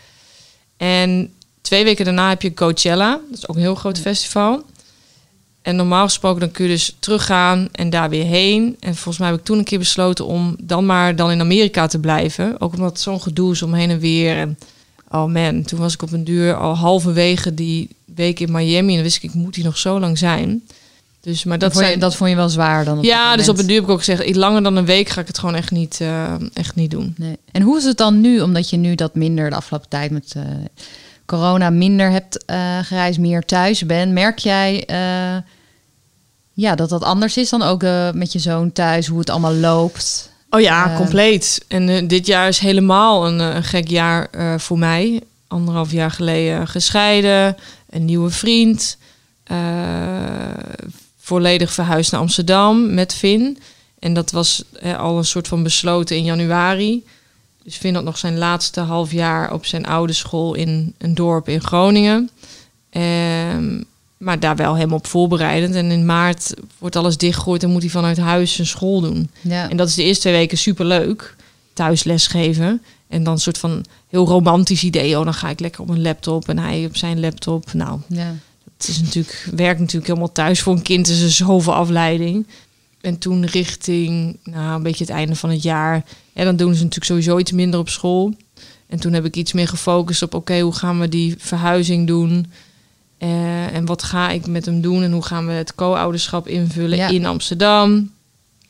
[0.77, 3.19] En Twee weken daarna heb je Coachella.
[3.29, 4.63] Dat is ook een heel groot festival.
[5.61, 8.77] En normaal gesproken dan kun je dus teruggaan en daar weer heen.
[8.79, 11.87] En volgens mij heb ik toen een keer besloten om dan maar dan in Amerika
[11.87, 12.61] te blijven.
[12.61, 14.55] Ook omdat zo'n gedoe is om heen en weer.
[15.09, 18.89] Oh man, toen was ik op een duur al halverwege die week in Miami.
[18.89, 20.63] En dan wist ik, ik moet hier nog zo lang zijn.
[21.23, 22.97] Dus, maar dat, vond je, dat vond je wel zwaar dan?
[22.97, 25.21] Op ja, dus op een duur heb ik ook gezegd, langer dan een week ga
[25.21, 27.15] ik het gewoon echt niet, uh, echt niet doen.
[27.17, 27.37] Nee.
[27.51, 30.33] En hoe is het dan nu, omdat je nu dat minder de afgelopen tijd met...
[30.37, 30.43] Uh,
[31.25, 34.83] corona minder hebt uh, gereisd, meer thuis bent, merk jij
[36.53, 37.81] ja, dat dat anders is dan ook
[38.13, 40.31] met je zoon thuis, hoe het allemaal loopt?
[40.49, 41.65] Oh ja, compleet.
[41.67, 45.21] En dit jaar is helemaal een, een gek jaar voor mij.
[45.47, 47.57] Anderhalf jaar geleden gescheiden,
[47.89, 48.97] een nieuwe vriend,
[51.23, 53.57] volledig verhuisd naar Amsterdam met Vin.
[53.99, 54.63] En dat was
[54.97, 57.03] al een soort van besloten in januari.
[57.63, 61.49] Dus Finn had nog zijn laatste half jaar op zijn oude school in een dorp
[61.49, 62.29] in Groningen.
[62.91, 63.85] Um,
[64.17, 65.75] maar daar wel helemaal op voorbereidend.
[65.75, 69.29] En in maart wordt alles dichtgegooid en moet hij vanuit huis zijn school doen.
[69.41, 69.69] Ja.
[69.69, 71.35] En dat is de eerste twee weken super leuk.
[71.73, 72.81] Thuis lesgeven.
[73.07, 75.17] En dan een soort van heel romantisch idee.
[75.17, 77.73] Oh, dan ga ik lekker op een laptop en hij op zijn laptop.
[77.73, 78.35] Nou, ja.
[78.85, 80.61] Het is natuurlijk, werkt natuurlijk helemaal thuis.
[80.61, 82.47] Voor een kind is er zoveel afleiding.
[83.01, 86.03] en toen richting nou, een beetje het einde van het jaar.
[86.33, 88.33] En dan doen ze natuurlijk sowieso iets minder op school.
[88.87, 92.51] En toen heb ik iets meer gefocust op, oké, hoe gaan we die verhuizing doen?
[93.19, 95.03] Uh, en wat ga ik met hem doen?
[95.03, 97.07] En hoe gaan we het co-ouderschap invullen Ja.
[97.07, 98.11] in Amsterdam?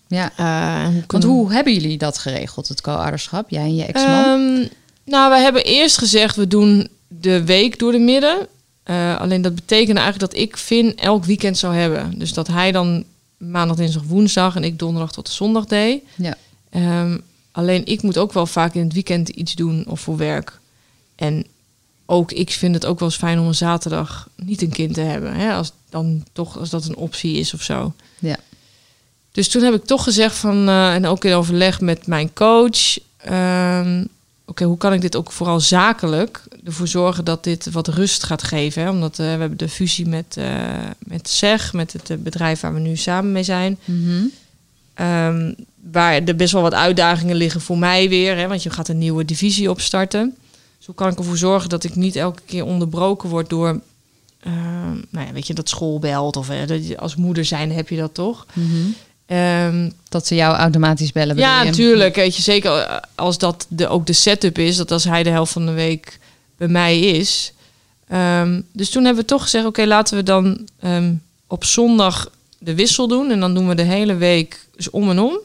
[0.08, 0.32] Ja.
[0.40, 3.50] Uh, hoe Want hoe hebben jullie dat geregeld, het co-ouderschap?
[3.50, 4.24] Jij en je ex-man?
[4.24, 4.68] Ehm,
[5.06, 8.48] nou, we hebben eerst gezegd, we doen de week door de midden.
[8.84, 12.20] Eh, alleen dat betekende eigenlijk dat ik Finn elk weekend zou hebben.
[12.20, 13.04] Dus dat hij dan
[13.38, 16.04] maandag, dinsdag, woensdag en ik donderdag tot zondag deed.
[16.16, 16.36] ja.
[16.70, 17.18] Ehm,
[17.52, 20.60] alleen ik moet ook wel vaak in het weekend iets doen of voor werk.
[21.16, 21.46] En
[22.06, 25.02] ook ik vind het ook wel eens fijn om een zaterdag niet een kind te
[25.02, 25.34] hebben.
[25.36, 25.54] Hè?
[25.54, 27.94] Als dan toch als dat een optie is of zo.
[28.20, 28.38] Ja.
[29.32, 32.98] Dus toen heb ik toch gezegd van, eh, en ook in overleg met mijn coach,
[33.18, 34.04] ehm,
[34.46, 38.44] oké, hoe kan ik dit ook vooral zakelijk ervoor zorgen dat dit wat rust gaat
[38.44, 38.82] geven?
[38.84, 38.90] Hè?
[38.90, 40.46] Omdat eh, we hebben de fusie met, eh
[41.00, 43.78] met SEG, met het eh, bedrijf waar we nu samen mee zijn.
[43.86, 44.24] Mhm.
[44.94, 45.54] Ehm,
[45.92, 48.38] waar er best wel wat uitdagingen liggen voor mij weer.
[48.38, 50.36] Hè, want je gaat een nieuwe divisie opstarten.
[50.78, 53.82] Dus hoe kan ik ervoor zorgen dat ik niet elke keer onderbroken word door...
[54.40, 56.36] ehm, nou ja, weet je, dat school belt.
[56.38, 58.46] Of je- als moeder zijn heb je dat toch.
[58.54, 58.68] Mhm.
[59.34, 61.38] Ehm, Dat ze jou automatisch bellen.
[61.38, 62.16] ja, natuurlijk.
[62.16, 64.78] Weet je, zeker eh, als dat de, ook de setup is.
[64.78, 66.20] Dat als hij de helft van de week
[66.58, 67.54] bij mij is.
[68.08, 69.66] Ehm, dus toen hebben we toch gezegd...
[69.66, 71.14] oké, laten we dan ehm,
[71.48, 73.32] op zondag de wissel doen.
[73.32, 75.38] En dan doen we de hele week dus om en om.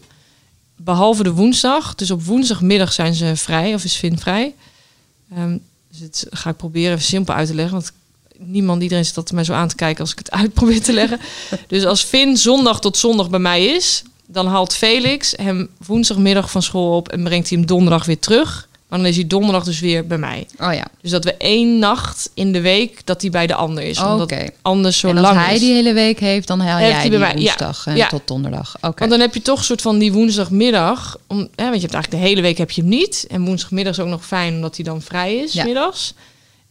[0.76, 1.94] Behalve de woensdag.
[1.94, 3.74] Dus op woensdagmiddag zijn ze vrij.
[3.74, 4.54] Of is Finn vrij.
[5.90, 7.74] Dus het ga ik proberen even simpel uit te leggen.
[7.74, 7.92] Want
[8.38, 10.92] niemand, iedereen zit dat mij zo aan te kijken als ik het uit probeer te
[10.92, 11.20] leggen.
[11.66, 16.62] dus als Finn zondag tot zondag bij mij is, dan haalt Felix hem woensdagmiddag van
[16.62, 18.66] school op en brengt hij hem donderdag weer terug.
[18.88, 20.46] Maar dan is hij donderdag dus weer bij mij.
[20.60, 23.82] Oh ja, Dus dat we één nacht in de week dat hij bij de ander
[23.84, 24.00] is.
[24.00, 24.46] oké.
[24.62, 25.60] Anders zo En als lang hij is.
[25.60, 28.06] die hele week heeft, dan haal Heeft jij hij die bij mij, woensdag en Ja.
[28.08, 28.76] tot donderdag.
[28.80, 28.98] Oké.
[28.98, 31.16] Want dan heb je toch een soort van die woensdagmiddag.
[31.26, 33.26] Om, hè, want je hebt eigenlijk de hele week heb je hem niet.
[33.30, 35.64] En woensdagmiddag is ook nog fijn omdat hij dan vrij is, Ja.
[35.64, 36.14] middags.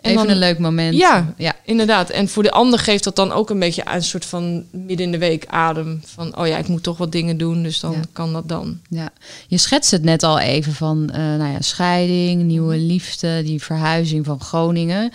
[0.07, 0.95] En Even dan- een leuk moment.
[0.97, 1.33] Ja.
[1.37, 1.55] ja.
[1.65, 2.09] Inderdaad.
[2.09, 5.11] En voor de ander geeft dat dan ook een beetje een soort van midden in
[5.11, 6.01] de week adem.
[6.05, 7.99] Van, oh ja, ik moet toch wat dingen doen, dus dan Ja.
[8.13, 8.79] kan dat dan.
[8.89, 9.09] Ja,
[9.47, 12.85] je schetst het net al even van eh, nou ja, scheiding, nieuwe Mhm.
[12.85, 15.11] liefde, die verhuizing van Groningen.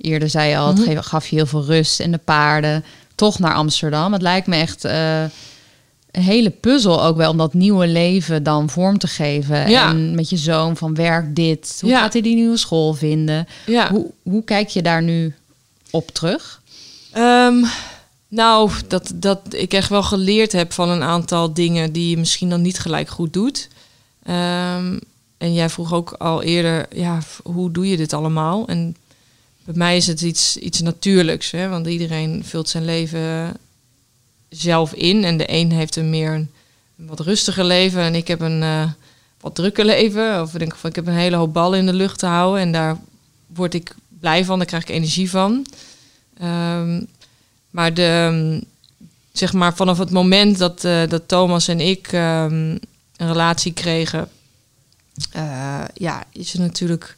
[0.00, 0.98] Eerder zei je al, het Mhm.
[1.02, 2.84] gaf je heel veel rust en de paarden.
[3.14, 4.12] Toch naar Amsterdam.
[4.12, 5.24] Het lijkt me echt eh,
[6.20, 9.70] hele puzzel ook wel om dat nieuwe leven dan vorm te geven.
[9.70, 9.88] Ja.
[9.88, 11.78] En met je zoon van werk dit.
[11.80, 12.00] Hoe Ja.
[12.00, 13.46] gaat hij die nieuwe school vinden?
[13.66, 13.90] Ja.
[13.90, 15.34] Hoe, hoe kijk je daar nu
[15.90, 16.62] op terug?
[17.12, 17.64] Ehm,
[18.28, 22.48] nou, dat, dat ik echt wel geleerd heb van een aantal dingen die je misschien
[22.48, 23.68] dan niet gelijk goed doet.
[24.22, 24.98] Ehm,
[25.38, 28.66] en jij vroeg ook al eerder, ja, hoe doe je dit allemaal?
[28.66, 28.96] En
[29.64, 31.68] bij mij is het iets, iets natuurlijks, hè?
[31.68, 33.56] want iedereen vult zijn leven
[34.48, 35.24] zelf in.
[35.24, 36.50] En de een heeft een meer een,
[36.94, 38.90] wat rustiger leven en ik heb een eh,
[39.40, 40.42] wat drukker leven.
[40.42, 42.60] Of ik denk van, ik heb een hele hoop ballen in de lucht te houden
[42.60, 42.96] en daar
[43.46, 45.66] word ik blij van, daar krijg ik energie van.
[46.38, 47.02] Ehm,
[47.70, 48.60] maar de, ehm,
[49.32, 52.70] zeg maar vanaf het moment dat, eh, dat Thomas en ik ehm,
[53.16, 54.28] een relatie kregen,
[55.32, 57.15] eh, ja, is er natuurlijk.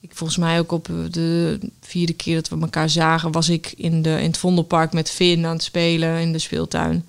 [0.00, 4.02] Ik volgens mij ook op de vierde keer dat we elkaar zagen, was ik in,
[4.02, 7.06] de, in het Vondelpark met Finn aan het spelen in de speeltuin.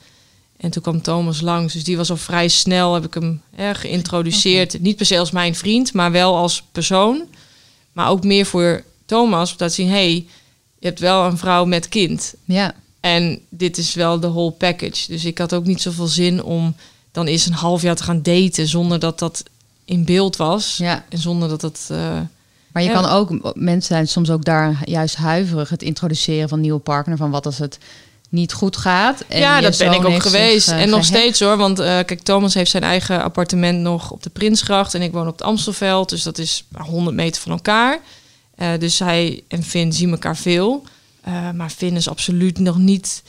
[0.57, 3.75] En toen kwam Thomas langs, dus die was al vrij snel, heb ik hem hè,
[3.75, 4.79] geïntroduceerd.
[4.79, 7.21] Niet per se als mijn vriend, maar wel als persoon.
[7.91, 10.13] Maar ook meer voor Thomas, om te zien, hey,
[10.79, 12.33] je hebt wel een vrouw met kind.
[12.45, 15.07] Ja, En dit is wel de whole package.
[15.07, 16.75] Dus ik had ook niet zoveel zin om
[17.11, 19.43] dan eens een half jaar te gaan daten zonder dat dat
[19.85, 20.77] in beeld was.
[20.77, 21.05] ja.
[21.09, 21.87] En zonder dat het.
[21.91, 22.19] eh,
[22.71, 23.01] Maar je Ja.
[23.01, 27.17] kan ook, mensen zijn soms ook daar juist huiverig, het introduceren van een nieuwe partner.
[27.17, 27.77] Van wat als het
[28.29, 29.23] niet goed gaat.
[29.27, 30.67] En ja, dat ben ik ook zich, geweest.
[30.67, 31.07] eh, en nog gehecht.
[31.07, 31.57] steeds hoor.
[31.57, 34.93] Want eh, kijk, Thomas heeft zijn eigen appartement nog op de Prinsgracht.
[34.93, 36.09] En ik woon op het Amstelveld.
[36.09, 37.99] Dus dat is 100 meter van elkaar.
[38.55, 40.83] Eh, dus hij en Finn zien elkaar veel.
[41.55, 43.23] Maar Finn is absoluut nog niet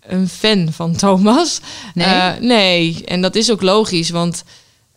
[0.00, 1.60] een fan van Thomas.
[1.94, 2.40] Nee?
[2.40, 4.10] Nee, en dat is ook logisch.
[4.10, 4.44] Want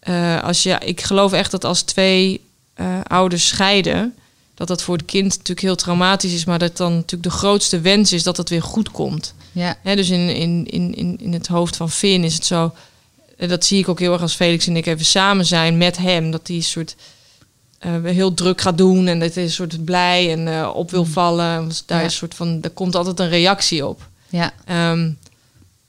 [0.03, 2.41] eh, als je, ik geloof echt dat als twee
[2.73, 4.13] eh, ouders scheiden...
[4.55, 6.45] dat dat voor het kind natuurlijk heel traumatisch is...
[6.45, 9.33] maar dat dan natuurlijk de grootste wens is dat het weer goed komt.
[9.51, 12.73] Ja, Hè, dus in, in, in, in, in het hoofd van Finn is het zo...
[13.37, 16.31] dat zie ik ook heel erg als Felix en ik even samen zijn met hem...
[16.31, 16.95] dat hij een soort
[17.79, 19.07] eh, heel druk gaat doen...
[19.07, 21.67] en dat hij een soort blij en op wil vallen.
[21.67, 22.05] Dus daar, Ja.
[22.05, 24.07] is een soort van, daar komt altijd een reactie op.
[24.29, 25.11] ja, Ehm,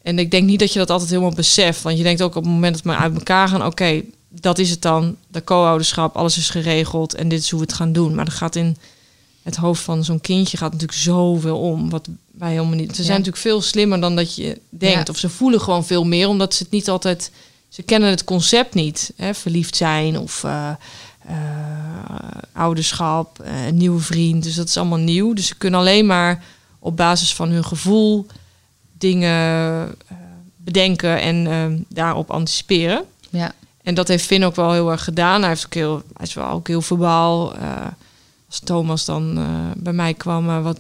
[0.04, 1.82] en ik denk niet dat je dat altijd helemaal beseft.
[1.82, 3.66] Want je denkt ook op het moment dat we uit elkaar gaan...
[3.66, 7.14] oké, dat is het dan, de co-ouderschap, alles is geregeld...
[7.14, 8.14] en dit is hoe we het gaan doen.
[8.14, 8.76] Maar dat gaat in
[9.42, 11.90] het hoofd van zo'n kindje gaat natuurlijk zoveel om.
[11.90, 12.96] Wat wij helemaal niet.
[12.96, 15.08] Ze zijn natuurlijk veel slimmer dan dat je denkt.
[15.08, 17.30] Of ze voelen gewoon veel meer, omdat ze het niet altijd.
[17.68, 19.12] Ze kennen het concept niet.
[19.16, 19.34] Hè?
[19.34, 20.70] Verliefd zijn of uh,
[22.52, 24.42] ouderschap, een nieuwe vriend.
[24.42, 25.32] Dus dat is allemaal nieuw.
[25.32, 26.44] Dus ze kunnen alleen maar
[26.78, 28.26] op basis van hun gevoel
[29.10, 29.94] dingen
[30.56, 33.04] bedenken en daarop anticiperen.
[33.30, 33.52] Ja.
[33.82, 35.40] En dat heeft Finn ook wel heel erg gedaan.
[35.40, 37.54] Hij, heeft ook heel, hij is wel ook heel verbaal.
[38.46, 40.78] als Thomas dan bij mij kwam, wat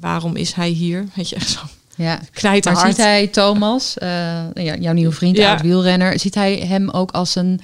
[0.00, 1.06] waarom is hij hier?
[1.14, 1.60] Weet je, echt zo.
[1.96, 5.58] Ja, knijt maar ziet hij Thomas, uh, jouw nieuwe vriend, ja.
[5.58, 7.60] wielrenner, ziet hij hem ook als een,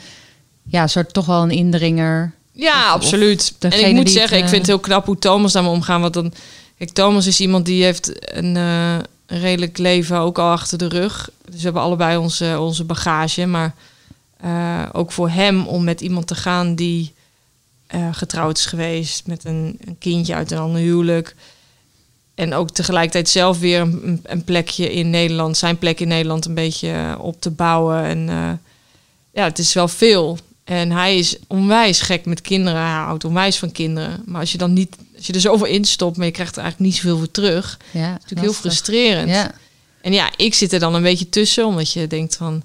[0.63, 2.33] ja, soort toch wel een indringer?
[2.53, 3.55] Ja, absoluut.
[3.59, 6.01] En ik moet zeggen, ik vind het heel knap hoe Thomas daarmee omgaan.
[6.01, 6.33] Want dan,
[6.79, 8.97] kijk, Thomas is iemand die heeft een, uh,
[9.31, 11.31] redelijk leven ook al achter de rug.
[11.45, 13.47] Dus we hebben allebei onze, onze bagage.
[13.47, 13.75] Maar
[14.45, 17.13] uh, ook voor hem om met iemand te gaan die
[18.13, 21.35] getrouwd is geweest, met een, een kindje uit een ander huwelijk
[22.35, 26.55] en ook tegelijkertijd zelf weer een, een, plekje in Nederland, zijn plek in Nederland een
[26.55, 28.05] beetje eh, op te bouwen.
[28.05, 28.29] En
[29.33, 30.39] ja, het is wel veel.
[30.65, 32.81] En hij is onwijs gek met kinderen.
[32.81, 34.23] Hij houdt onwijs van kinderen.
[34.27, 36.63] Maar als je dan niet, als je er zoveel in stopt, maar je krijgt er
[36.63, 37.79] eigenlijk niet zoveel voor terug.
[37.91, 39.29] Ja, is natuurlijk heel frustrerend.
[39.29, 39.53] Ja.
[40.01, 42.63] En ja, ik zit er dan een beetje tussen, omdat je denkt van,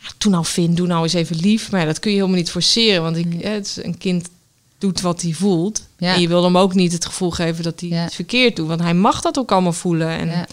[0.00, 1.70] ja, doe nou vind, doe nou eens even lief.
[1.70, 4.28] Maar ja, dat kun je helemaal niet forceren, want ik, het is een kind
[4.78, 5.82] doet wat hij voelt.
[5.98, 6.14] Ja.
[6.14, 8.68] En je wil hem ook niet het gevoel geven dat hij het verkeerd doet.
[8.68, 10.08] Want hij mag dat ook allemaal voelen.
[10.08, 10.46] En, ja.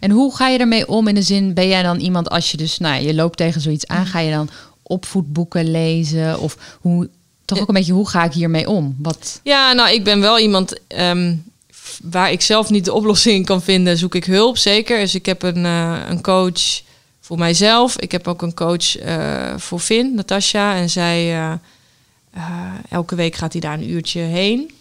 [0.00, 2.56] en hoe ga je ermee om in de zin, ben jij dan iemand als je
[2.56, 4.48] dus, nou je loopt tegen zoiets aan, ga je dan
[4.82, 6.40] opvoedboeken lezen?
[6.40, 7.08] Of hoe,
[7.44, 8.96] toch ook een beetje, hoe ga ik hiermee om?
[8.98, 9.40] Wat...
[9.42, 11.44] Ja, nou ik ben wel iemand um,
[12.02, 15.00] waar ik zelf niet de oplossing kan vinden, zoek ik hulp, zeker.
[15.00, 16.82] Dus ik heb een, uh, een coach
[17.20, 17.98] voor mijzelf.
[17.98, 20.74] Ik heb ook een coach uh, voor Finn, Natasja.
[20.74, 21.36] En zij...
[21.36, 21.52] Uh,
[22.36, 24.72] uh, elke week gaat hij daar een uurtje heen.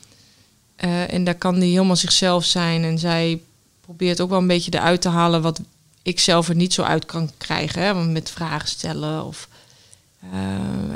[1.08, 2.84] En daar kan hij helemaal zichzelf zijn.
[2.84, 3.42] En zij
[3.82, 5.62] probeert ook wel een beetje eruit te halen wat
[6.02, 7.82] ik zelf er niet zo uit kan krijgen.
[7.82, 7.94] Hè?
[7.94, 9.48] Met vragen stellen of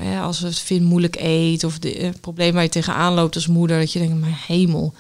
[0.03, 3.79] uh, als het vind moeilijk eet of de probleem waar je tegenaan loopt als moeder.
[3.79, 4.93] Dat je denkt, mijn hemel.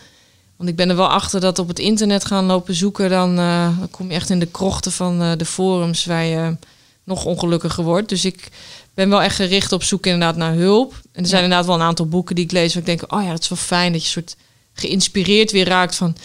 [0.55, 3.09] Want ik ben er wel achter dat op het internet gaan lopen zoeken.
[3.09, 6.55] Dan, dan kom je echt in de krochten van de forums waar je
[7.03, 8.09] nog ongelukkiger wordt.
[8.09, 8.49] Dus ik
[8.93, 11.01] ben wel echt gericht op zoek inderdaad naar hulp.
[11.11, 13.23] En er zijn inderdaad wel een aantal boeken die ik lees waar ik denk, oh
[13.23, 14.35] ja, dat is wel fijn dat je soort
[14.73, 16.15] geïnspireerd weer raakt van,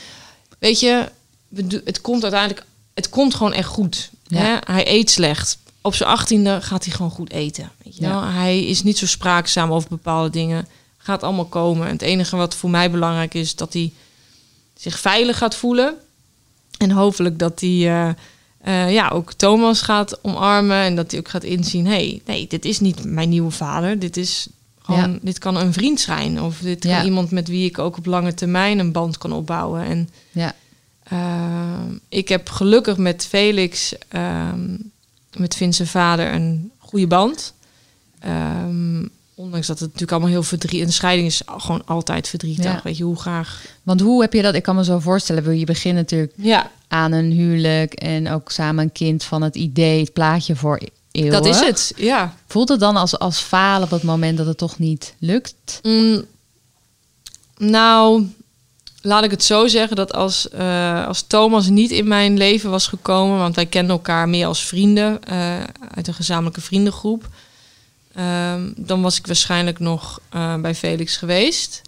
[0.59, 1.09] weet je,
[1.85, 4.11] het komt uiteindelijk, het komt gewoon echt goed.
[4.29, 4.57] Hè?
[4.65, 5.59] Hij eet slecht.
[5.83, 7.71] Op zijn achttiende gaat hij gewoon goed eten.
[7.85, 8.31] Weet je ja.
[8.31, 10.69] Hij is niet zo spraakzaam over bepaalde dingen.
[10.99, 11.87] Gaat allemaal komen.
[11.87, 13.93] En het enige wat voor mij belangrijk is, dat hij
[14.75, 15.95] zich veilig gaat voelen.
[16.79, 18.09] En hopelijk dat hij uh,
[18.65, 20.77] uh, ja, ook Thomas gaat omarmen.
[20.77, 23.99] En dat hij ook gaat inzien: hey, nee, dit is niet mijn nieuwe vader.
[23.99, 24.47] Dit is
[24.83, 26.43] gewoon, dit kan een vriend zijn.
[26.43, 29.83] Of dit kan iemand met wie ik ook op lange termijn een band kan opbouwen.
[29.83, 30.55] En ja.
[31.13, 34.49] Uh, ik heb gelukkig met Felix, uh,
[35.37, 37.55] met Vince vader, een goede band.
[38.27, 40.87] Um, ondanks dat het natuurlijk allemaal heel verdrietig...
[40.87, 42.65] Een scheiding is gewoon altijd verdrietig.
[42.65, 42.81] Ja.
[42.85, 43.65] Weet je, hoe graag...
[43.83, 44.55] Want hoe heb je dat...
[44.55, 46.71] Ik kan me zo voorstellen, je begint natuurlijk ja.
[46.89, 47.93] aan een huwelijk...
[47.93, 51.33] en ook samen een kind van het idee, het plaatje voor eeuwen.
[51.33, 52.37] Dat is het, ja.
[52.47, 55.81] Voelt het dan als, als falen op het moment dat het toch niet lukt?
[55.83, 56.25] Mm,
[57.57, 58.27] nou,
[59.03, 62.87] laat ik het zo zeggen dat als, uh, als Thomas niet in mijn leven was
[62.87, 63.39] gekomen...
[63.39, 65.61] want wij kenden elkaar meer als vrienden uh,
[65.95, 67.29] uit een gezamenlijke vriendengroep...
[68.19, 71.83] Um, dan was ik waarschijnlijk nog uh, bij Felix geweest.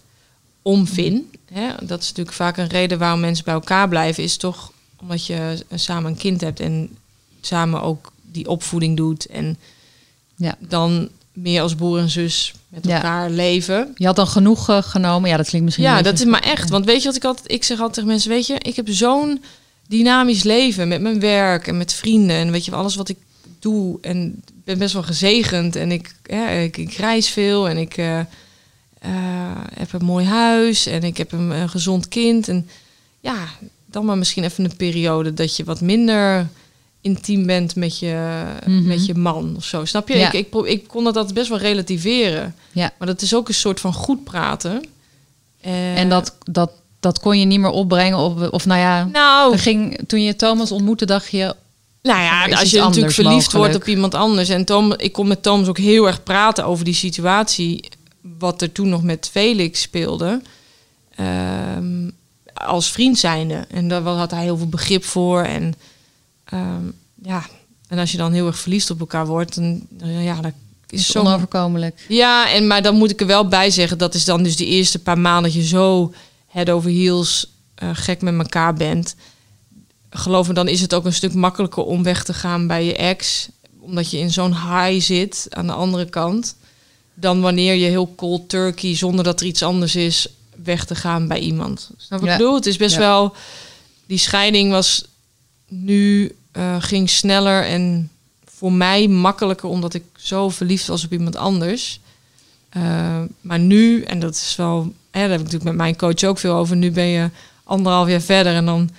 [0.61, 1.31] Om Vin.
[1.51, 1.69] Hè?
[1.81, 4.23] Dat is natuurlijk vaak een reden waarom mensen bij elkaar blijven.
[4.23, 6.97] Is toch omdat je samen een kind hebt en
[7.41, 9.25] samen ook die opvoeding doet.
[9.25, 9.57] En
[10.35, 10.55] ja.
[10.59, 13.93] dan meer als broer en zus met elkaar leven.
[13.95, 15.29] Je had dan genoeg uh, genomen.
[15.29, 15.85] Ja, dat klinkt misschien.
[15.85, 16.69] Ja, dat is maar echt.
[16.69, 17.51] Want weet je wat ik altijd.
[17.51, 19.43] Ik zeg altijd tegen mensen: Weet je, ik heb zo'n
[19.87, 22.35] dynamisch leven met mijn werk en met vrienden.
[22.35, 23.17] En weet je, alles wat ik
[23.59, 23.97] doe.
[24.01, 25.75] En ben best wel gezegend.
[25.75, 28.23] En ik, ja, ik, ik reis veel en ik uh, uh,
[29.73, 32.47] heb een mooi huis en ik heb een, een, gezond kind.
[32.47, 32.69] En
[33.19, 33.47] ja,
[33.85, 36.47] dan maar misschien even een periode dat je wat minder
[37.05, 38.87] intiem bent met je, mm -hmm.
[38.87, 39.85] met je man of zo.
[39.85, 40.17] Snap je?
[40.17, 40.31] Ja.
[40.31, 42.55] Ik, ik, ik kon dat best wel relativeren.
[42.71, 42.91] Ja.
[42.97, 44.85] Maar dat is ook een soort van goed praten.
[45.65, 48.17] Uh, en dat, dat, dat kon je niet meer opbrengen?
[48.17, 51.55] Of, of nou ja, nou, ging, toen je Thomas ontmoette, dacht je...
[52.01, 53.53] Nou ja, als je natuurlijk verliefd mogelijk.
[53.53, 54.49] wordt op iemand anders.
[54.49, 57.89] En Tom, ik kon met Thomas ook heel erg praten over die situatie.
[58.39, 60.41] Wat er toen nog met Felix speelde.
[61.75, 62.11] Um,
[62.53, 63.65] als vriend zijnde.
[63.69, 65.41] En daar had hij heel veel begrip voor.
[65.41, 65.73] En
[66.55, 67.45] um, ja,
[67.87, 70.53] en als je dan heel erg verliefd op elkaar wordt, dan ja, dat
[70.89, 72.05] is, is onoverkomelijk.
[72.07, 74.65] Ja, en maar dan moet ik er wel bij zeggen, dat is dan dus de
[74.65, 76.13] eerste paar maanden dat je zo
[76.47, 77.47] head over heels
[77.83, 79.15] uh, gek met elkaar bent,
[80.09, 82.95] geloof me, dan is het ook een stuk makkelijker om weg te gaan bij je
[82.95, 86.55] ex, omdat je in zo'n high zit aan de andere kant,
[87.13, 90.27] dan wanneer je heel cold turkey, zonder dat er iets anders is,
[90.63, 91.91] weg te gaan bij iemand.
[91.97, 92.55] Snap ik bedoel?
[92.55, 93.35] Het is best wel,
[94.05, 95.05] die scheiding was
[95.67, 98.09] nu, uh, ging sneller en
[98.45, 101.99] voor mij makkelijker, omdat ik zo verliefd was op iemand anders.
[102.77, 106.23] Uh, maar nu, en dat is wel, hè, daar heb ik natuurlijk met mijn coach
[106.23, 106.75] ook veel over.
[106.75, 107.29] Nu ben je
[107.63, 108.89] anderhalf jaar verder en dan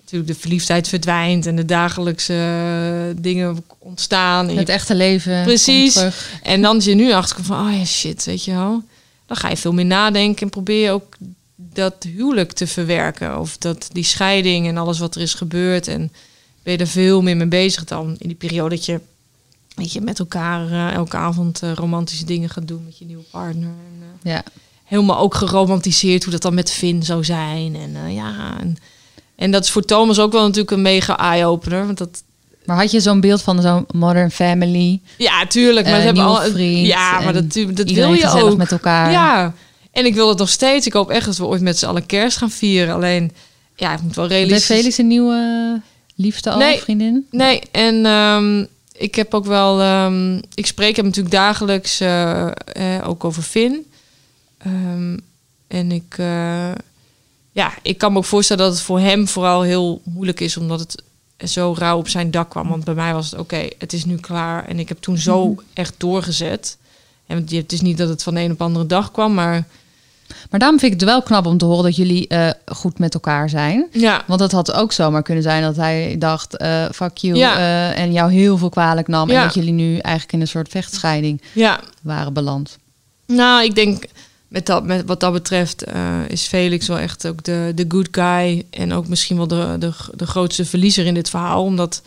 [0.00, 4.48] natuurlijk de verliefdheid verdwijnt en de dagelijkse uh, dingen ontstaan.
[4.48, 5.42] Het echte leven.
[5.42, 6.04] Precies.
[6.42, 8.82] En dan is je nu achter van, oh ja, shit, weet je wel.
[9.26, 11.16] Dan ga je veel meer nadenken en probeer je ook
[11.56, 13.38] dat huwelijk te verwerken.
[13.38, 15.88] Of dat die scheiding en alles wat er is gebeurd.
[15.88, 16.12] En
[16.62, 19.00] ben je er veel meer mee bezig dan in die periode dat je,
[19.74, 23.24] weet je met elkaar uh, elke avond uh, romantische dingen gaat doen met je nieuwe
[23.30, 23.68] partner.
[23.68, 24.42] En, uh, ja.
[24.84, 27.76] Helemaal ook geromantiseerd hoe dat dan met Finn zou zijn.
[27.76, 28.76] En ja, en,
[29.36, 31.86] en, dat is voor Thomas ook wel natuurlijk een mega eye-opener.
[31.86, 32.22] Want dat,
[32.64, 35.00] maar had je zo'n beeld van zo'n modern family?
[35.18, 35.86] Ja, tuurlijk.
[35.86, 36.40] Maar ze hebben al.
[36.40, 39.10] Vriend ja, maar dat, dat wil je ook met elkaar.
[39.10, 39.54] Ja,
[39.90, 40.86] en ik wil het nog steeds.
[40.86, 42.94] Ik hoop echt dat we ooit met z'n allen kerst gaan vieren.
[42.94, 43.32] Alleen,
[43.76, 44.68] ja, ik moet wel realistisch.
[44.68, 45.80] Heeft Felix een nieuwe
[46.14, 47.26] liefde al, nee, vriendin?
[47.30, 50.04] Nee, en um, ik heb ook wel...
[50.04, 53.86] Um, ik spreek hem natuurlijk dagelijks uh, eh, ook over Finn.
[54.66, 55.20] Um,
[55.66, 56.16] en ik...
[56.18, 56.72] Uh,
[57.52, 60.56] ja, ik kan me ook voorstellen dat het voor hem vooral heel moeilijk is...
[60.56, 61.02] omdat het
[61.50, 62.68] zo rauw op zijn dak kwam.
[62.68, 64.68] Want bij mij was het oké, het is nu klaar.
[64.68, 65.60] En ik heb toen zo mm.
[65.72, 66.76] echt doorgezet.
[67.26, 69.66] En het is niet dat het van de een op de andere dag kwam, maar
[70.50, 73.14] maar daarom vind ik het wel knap om te horen dat jullie uh, goed met
[73.14, 73.86] elkaar zijn.
[73.90, 74.22] Ja.
[74.26, 77.58] Want het had ook zomaar kunnen zijn dat hij dacht, uh, fuck you, ja.
[77.58, 79.30] uh, en jou heel veel kwalijk nam.
[79.30, 79.36] Ja.
[79.36, 81.80] En dat jullie nu eigenlijk in een soort vechtscheiding ja.
[82.02, 82.78] waren beland.
[83.26, 84.04] Nou, ik denk
[84.48, 85.84] met dat, met wat dat betreft
[86.28, 88.66] is Felix wel echt ook de, de good guy.
[88.70, 91.64] En ook misschien wel de, de, de grootste verliezer in dit verhaal.
[91.64, 92.02] Omdat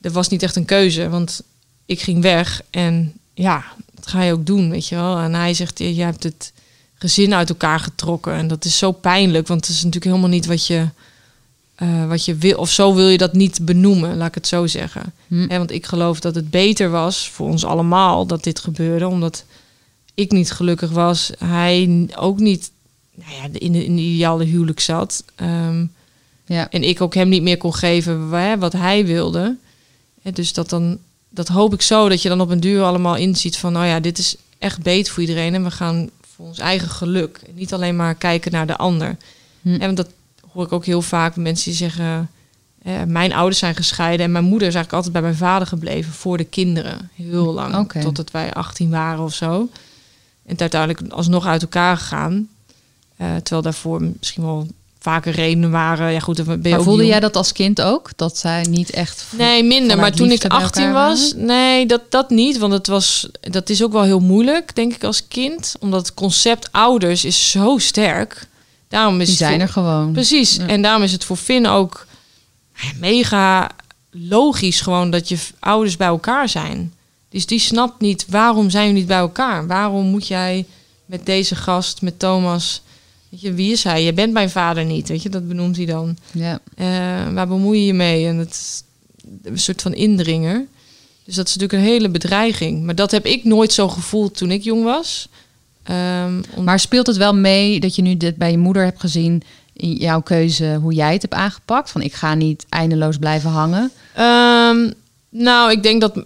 [0.00, 1.08] er was niet echt een keuze.
[1.08, 1.42] Want
[1.86, 5.18] ik ging weg en ja, dat ga je ook doen, weet je wel.
[5.18, 6.52] En hij zegt, je, je hebt het
[7.00, 8.32] gezin uit elkaar getrokken.
[8.32, 10.88] En dat is zo pijnlijk, want het is natuurlijk helemaal niet wat je,
[11.82, 12.58] uh, wat je wil.
[12.58, 15.12] Of zo wil je dat niet benoemen, laat ik het zo zeggen.
[15.26, 15.46] Hm.
[15.46, 19.44] want ik geloof dat het beter was voor ons allemaal dat dit gebeurde, omdat
[20.14, 21.30] ik niet gelukkig was.
[21.38, 22.70] Hij ook niet
[23.14, 25.24] nou ja, in, de, in de ideale huwelijk zat.
[25.36, 25.92] Um,
[26.46, 26.70] ja.
[26.70, 29.56] En ik ook hem niet meer kon geven wat hij wilde.
[30.22, 33.16] En dus dat dan, dat hoop ik zo dat je dan op een duur allemaal
[33.16, 36.10] inziet van, nou ja, dit is echt beter voor iedereen en we gaan
[36.40, 37.40] voor ons eigen geluk.
[37.54, 39.16] Niet alleen maar kijken naar de ander.
[39.62, 39.80] Hm.
[39.80, 40.08] En dat
[40.52, 42.30] hoor ik ook heel vaak mensen die zeggen...
[43.06, 46.36] mijn ouders zijn gescheiden en mijn moeder is eigenlijk altijd bij mijn vader gebleven voor
[46.36, 47.10] de kinderen.
[47.14, 48.02] Heel lang, okay.
[48.02, 49.68] totdat wij 18 waren of zo.
[50.46, 52.48] En uiteindelijk alsnog uit elkaar gegaan.
[53.20, 54.66] Uh, terwijl daarvoor misschien wel
[55.00, 56.12] vaker redenen waren.
[56.12, 58.10] Ja, goed, ben je maar voelde jij dat als kind ook?
[58.16, 59.26] Dat zij niet echt.
[59.36, 59.96] Nee, minder.
[59.96, 62.58] Maar toen ik 18 was, nee, dat, dat niet.
[62.58, 65.74] Want het was, dat is ook wel heel moeilijk, denk ik, als kind.
[65.80, 68.48] Omdat het concept ouders is zo sterk.
[68.88, 70.12] Daarom is Die zijn voor, er gewoon.
[70.12, 70.58] Precies.
[70.58, 72.06] En daarom is het voor Finn ook
[72.98, 73.70] mega
[74.10, 76.94] logisch gewoon dat je ouders bij elkaar zijn.
[77.28, 79.66] Dus die snapt niet waarom zijn jullie niet bij elkaar?
[79.66, 80.66] Waarom moet jij
[81.04, 82.82] met deze gast, met Thomas,
[83.30, 84.04] Weet je, wie is hij?
[84.04, 86.16] Je bent mijn vader niet, weet je, dat benoemt hij dan.
[86.32, 86.60] Ja.
[86.76, 88.26] Uh, waar bemoei je je mee?
[88.26, 88.82] En het is
[89.42, 90.66] een soort van indringer.
[91.24, 92.84] Dus dat is natuurlijk een hele bedreiging.
[92.84, 95.28] Maar dat heb ik nooit zo gevoeld toen ik jong was.
[95.90, 99.42] Um, Maar speelt het wel mee dat je nu dit bij je moeder hebt gezien
[99.72, 101.90] in jouw keuze hoe jij het hebt aangepakt?
[101.90, 103.90] Van ik ga niet eindeloos blijven hangen.
[104.18, 104.92] Um,
[105.28, 106.22] nou, ik denk dat, uh,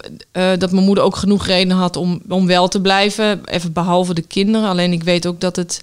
[0.58, 3.44] dat mijn moeder ook genoeg reden had om, om wel te blijven.
[3.44, 4.68] Even behalve de kinderen.
[4.68, 5.82] Alleen ik weet ook dat het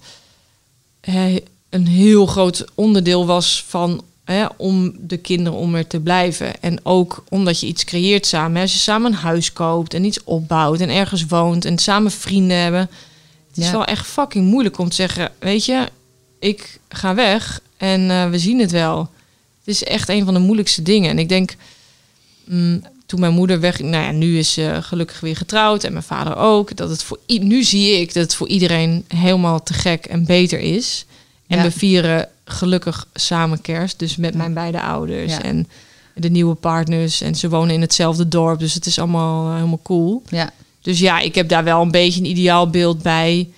[1.69, 6.61] een heel groot onderdeel was van hè, om de kinderen om er te blijven.
[6.61, 8.55] En ook omdat je iets creëert samen.
[8.55, 8.61] Hè.
[8.61, 12.57] Als je samen een huis koopt en iets opbouwt en ergens woont en samen vrienden
[12.57, 12.89] hebben.
[13.47, 15.87] Het is wel echt fucking moeilijk om te zeggen, weet je,
[16.39, 18.99] ik ga weg en uh, we zien het wel.
[19.59, 21.09] Het is echt een van de moeilijkste dingen.
[21.09, 21.55] En ik denk,
[22.45, 26.03] mm, toen mijn moeder weg, nou ja, nu is ze gelukkig weer getrouwd en mijn
[26.03, 26.75] vader ook.
[26.75, 30.59] Dat het voor nu zie ik dat het voor iedereen helemaal te gek en beter
[30.59, 31.05] is.
[31.47, 31.63] En ja.
[31.63, 35.41] we vieren gelukkig samen kerst, dus met mijn beide ouders ja.
[35.41, 35.67] en
[36.15, 37.21] de nieuwe partners.
[37.21, 40.23] En ze wonen in hetzelfde dorp, dus het is allemaal uh, helemaal cool.
[40.29, 40.53] Ja.
[40.81, 43.49] Dus ja, ik heb daar wel een beetje een ideaal beeld bij.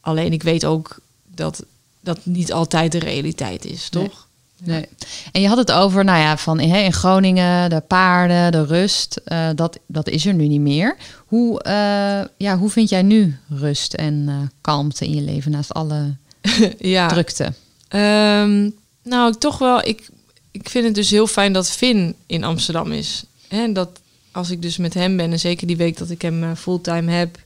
[0.00, 0.98] Alleen ik weet ook
[1.34, 1.64] dat
[2.00, 4.02] dat niet altijd de realiteit is, toch?
[4.02, 4.23] Nee.
[4.64, 4.88] Nee.
[5.32, 9.20] En je had het over, nou ja, van in Groningen, de paarden, de rust.
[9.26, 10.96] Uh, dat, dat is er nu niet meer.
[11.26, 15.74] Hoe, uh, ja, hoe vind jij nu rust en uh, kalmte in je leven naast
[15.74, 16.14] alle
[16.78, 17.08] ja.
[17.08, 17.52] drukte?
[17.88, 18.70] Ehm,
[19.02, 19.86] nou, toch wel.
[19.86, 20.08] Ik,
[20.50, 23.24] ik vind het dus heel fijn dat Finn in Amsterdam is.
[23.48, 23.88] En dat
[24.32, 27.12] als ik dus met hem ben, en zeker die week dat ik hem eh, fulltime
[27.12, 27.38] heb,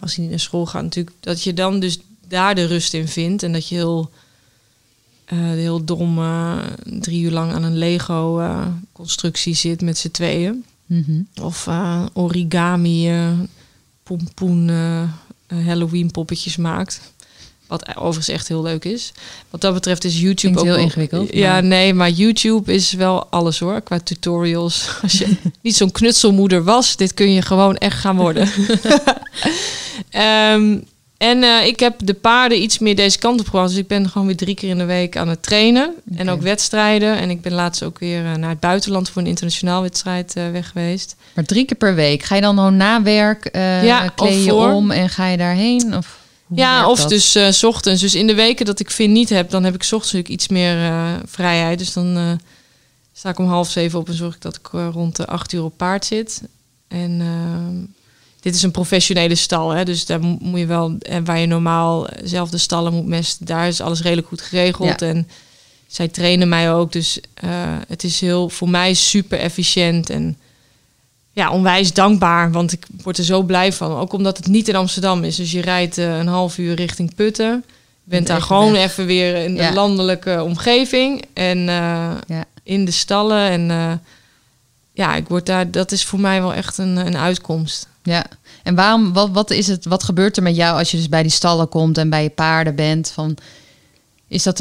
[0.00, 3.08] als hij niet naar school gaat natuurlijk, dat je dan dus daar de rust in
[3.08, 3.42] vindt.
[3.42, 4.10] En dat je heel,
[5.32, 6.20] uh, heel dom
[6.84, 10.64] drie uur lang aan een Lego-constructie zit met z'n tweeën.
[10.86, 11.68] Mm Of
[12.12, 13.12] origami,
[14.02, 14.70] pompoen,
[15.46, 17.00] Halloween poppetjes maakt.
[17.66, 19.12] Wat overigens echt heel leuk is.
[19.50, 21.32] Wat dat betreft is YouTube ook heel ingewikkeld.
[21.32, 23.80] Ja, nee, maar YouTube is wel alles hoor.
[23.80, 24.88] Qua tutorials.
[25.02, 28.48] Als je niet zo'n knutselmoeder was, dit kun je gewoon echt gaan worden.
[30.54, 30.84] um,
[31.18, 33.68] en uh, ik heb de paarden iets meer deze kant op gebracht.
[33.68, 35.94] Dus ik ben gewoon weer drie keer in de week aan het trainen.
[36.10, 36.18] Okay.
[36.18, 37.16] En ook wedstrijden.
[37.16, 40.50] En ik ben laatst ook weer uh, naar het buitenland voor een internationaal wedstrijd uh,
[40.50, 41.16] weg geweest.
[41.34, 42.22] Maar drie keer per week.
[42.22, 43.48] Ga je dan gewoon na werk
[43.82, 45.96] ja, kleed je om en ga je daarheen?
[45.96, 46.18] Of?
[46.54, 47.08] ja, of dat?
[47.08, 48.00] dus s ochtends.
[48.00, 50.48] Dus in de weken dat ik vind niet heb, dan heb ik s ochtends iets
[50.48, 50.92] meer
[51.26, 51.78] vrijheid.
[51.78, 52.40] Dus dan
[53.12, 55.64] sta ik om half zeven op en zorg ik dat ik rond de acht uur
[55.64, 56.42] op paard zit.
[56.88, 57.20] En
[58.46, 62.06] dit is een professionele stal, hè, dus daar moet je wel, en waar je normaal
[62.22, 65.00] zelf de stallen moet mesten, daar is alles redelijk goed geregeld.
[65.00, 65.06] Ja.
[65.06, 65.28] En
[65.86, 67.20] zij trainen mij ook, dus
[67.88, 70.36] het is heel voor mij super efficiënt en
[71.32, 73.96] ja, onwijs dankbaar, want ik word er zo blij van.
[73.96, 75.36] Ook omdat het niet in Amsterdam is.
[75.36, 77.64] Dus je rijdt uh, een half uur richting Putten.
[78.04, 78.90] Je bent daar gewoon weg.
[78.90, 79.72] even weer in de ja.
[79.72, 81.24] landelijke omgeving.
[81.32, 82.44] En uh, ja.
[82.62, 83.50] in de stallen.
[83.50, 84.00] En
[84.92, 87.88] ja, ik word daar, dat is voor mij wel echt een, een uitkomst.
[88.06, 88.26] Ja,
[88.62, 91.22] en waarom, wat, wat is het, wat gebeurt er met jou als je dus bij
[91.22, 93.10] die stallen komt en bij je paarden bent?
[93.10, 93.36] Van,
[94.28, 94.58] is dat,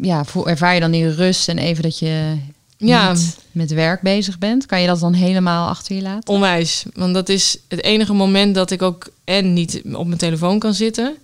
[0.00, 2.36] ja, ervaar je dan die rust en even dat je
[2.76, 3.14] ja.
[3.52, 6.34] met werk bezig bent, kan je dat dan helemaal achter je laten?
[6.34, 6.84] Onwijs.
[6.94, 10.74] Want dat is het enige moment dat ik ook en niet op mijn telefoon kan
[10.74, 11.16] zitten.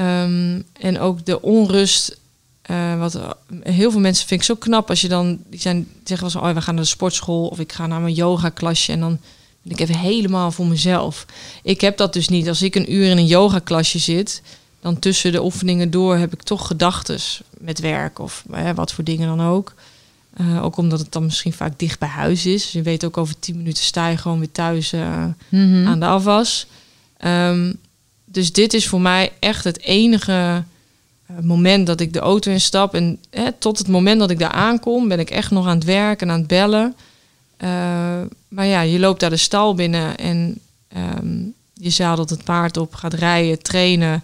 [0.00, 2.20] Um, en ook de onrust.
[2.70, 3.18] Uh, wat
[3.62, 6.48] heel veel mensen vind ik zo knap als je dan die zijn zeggen wel zo,
[6.48, 9.18] oh, we gaan naar de sportschool of ik ga naar mijn yoga klasje en dan
[9.62, 11.26] ik even helemaal voor mezelf.
[11.62, 12.48] Ik heb dat dus niet.
[12.48, 14.42] Als ik een uur in een yoga klasje zit,
[14.80, 17.18] dan tussen de oefeningen door heb ik toch gedachten
[17.58, 19.74] met werk of hè, wat voor dingen dan ook.
[20.40, 22.62] Uh, ook omdat het dan misschien vaak dicht bij huis is.
[22.62, 25.86] Dus je weet ook over tien minuten sta je gewoon weer thuis uh, mm-hmm.
[25.86, 26.66] aan de afwas.
[27.24, 27.78] Um,
[28.24, 30.64] dus dit is voor mij echt het enige
[31.30, 32.94] uh, moment dat ik de auto instap.
[32.94, 33.18] En
[33.58, 36.32] tot het moment dat ik daar aankom, ben ik echt nog aan het werken en
[36.32, 36.94] aan het bellen.
[38.48, 40.60] Maar ja, je loopt daar de stal binnen en
[40.96, 44.22] um, je zadelt het paard op, gaat rijden, trainen.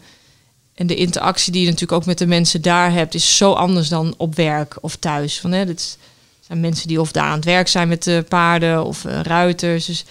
[0.75, 3.89] En de interactie die je natuurlijk ook met de mensen daar hebt, is zo anders
[3.89, 5.41] dan op werk of thuis.
[5.41, 5.99] Van, hè, dit
[6.47, 9.87] zijn mensen die of daar aan het werk zijn met de paarden of uh, ruiters.
[9.87, 10.05] Dus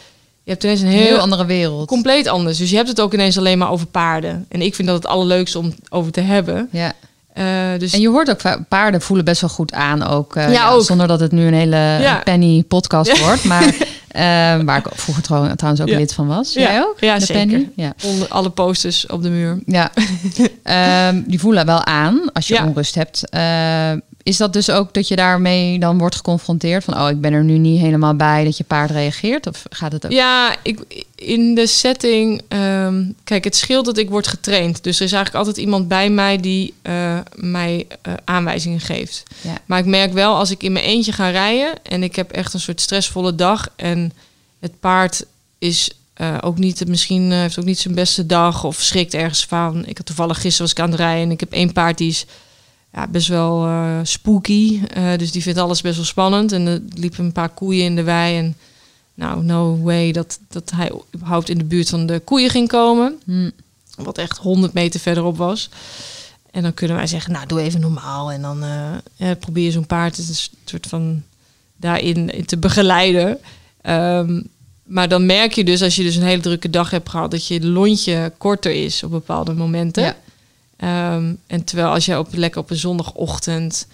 [0.44, 1.88] je hebt ineens een heel, heel, andere wereld.
[1.88, 2.58] Compleet anders.
[2.58, 4.46] Dus je hebt het ook ineens alleen maar over paarden.
[4.50, 6.70] En ik vind dat het allerleukste om over te hebben.
[6.72, 6.94] Ja.
[7.40, 7.94] Uh, dus...
[7.94, 10.36] En je hoort ook, paarden voelen best wel goed aan ook.
[10.36, 10.84] Uh, ja, ja, ook.
[10.84, 12.22] Zonder dat het nu een hele ja.
[12.24, 13.44] penny podcast wordt.
[13.44, 13.74] Maar
[14.18, 14.24] Uh,
[14.66, 16.54] waar ik vroeger trouw, trouwens ook lid van was.
[16.54, 17.00] Jij ook?
[17.00, 17.48] Ja, de zeker.
[17.48, 17.70] Penny?
[17.76, 17.94] Ja.
[18.04, 19.60] Onder alle posters op de muur.
[19.66, 19.92] Ja.
[21.10, 23.24] um, die voelen wel aan als je onrust hebt.
[24.28, 27.44] Is dat dus ook dat je daarmee dan wordt geconfronteerd van oh ik ben er
[27.44, 30.12] nu niet helemaal bij dat je paard reageert of gaat het ook?
[30.12, 35.06] Ja, ik, in de setting um, kijk het scheelt dat ik word getraind, dus er
[35.06, 39.24] is eigenlijk altijd iemand bij mij die uh, mij uh, aanwijzingen geeft.
[39.42, 39.54] Ja.
[39.66, 42.54] Maar ik merk wel als ik in mijn eentje ga rijden en ik heb echt
[42.54, 44.14] een soort stressvolle dag en
[44.60, 45.26] het paard
[45.58, 49.86] is uh, ook niet, misschien heeft ook niet zijn beste dag of schrikt ergens van.
[49.86, 52.10] Ik had toevallig gisteren was ik aan het rijden en ik heb één paard die
[52.10, 52.26] is
[52.98, 54.82] ja, best wel uh, spooky.
[54.98, 56.52] Uh, dus die vindt alles best wel spannend.
[56.52, 58.38] En er liepen een paar koeien in de wei.
[58.38, 58.56] En
[59.14, 63.20] nou, no way dat, dat hij überhaupt in de buurt van de koeien ging komen.
[63.26, 63.52] Hmm.
[63.96, 65.70] Wat echt 100 meter verderop was.
[66.52, 68.32] En dan kunnen wij zeggen, nou, doe even normaal.
[68.32, 68.64] En dan
[69.18, 70.36] uh, probeer zo'n paard een
[70.66, 71.24] soort van
[71.76, 73.38] daarin te begeleiden.
[73.84, 74.50] Um,
[74.84, 77.48] maar dan merk je dus, als je dus een hele drukke dag hebt gehad, dat
[77.48, 80.04] je lontje korter is op bepaalde momenten.
[80.04, 80.16] Ja.
[80.84, 83.88] Um, en terwijl als je op, lekker op een zondagochtend...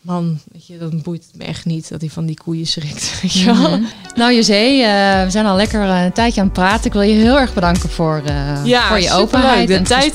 [0.00, 3.12] Man, weet je, dan boeit het me echt niet dat hij van die koeien schrikt.
[3.22, 3.54] Weet je wel?
[3.54, 3.86] Mm-hmm.
[4.14, 6.86] Nou, José, uh, we zijn al lekker uh, een tijdje aan het praten.
[6.86, 9.68] Ik wil je heel erg bedanken voor, uh, ja, voor je openheid.
[9.68, 10.12] De tijd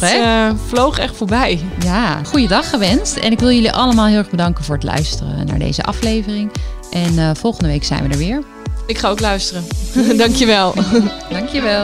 [0.67, 1.59] vloog echt voorbij.
[1.79, 3.15] Ja, goede dag gewenst.
[3.15, 6.51] En ik wil jullie allemaal heel erg bedanken voor het luisteren naar deze aflevering.
[6.91, 8.43] En volgende week zijn we er weer.
[8.87, 9.63] Ik ga ook luisteren.
[10.17, 10.73] Dankjewel.
[11.29, 11.83] Dankjewel.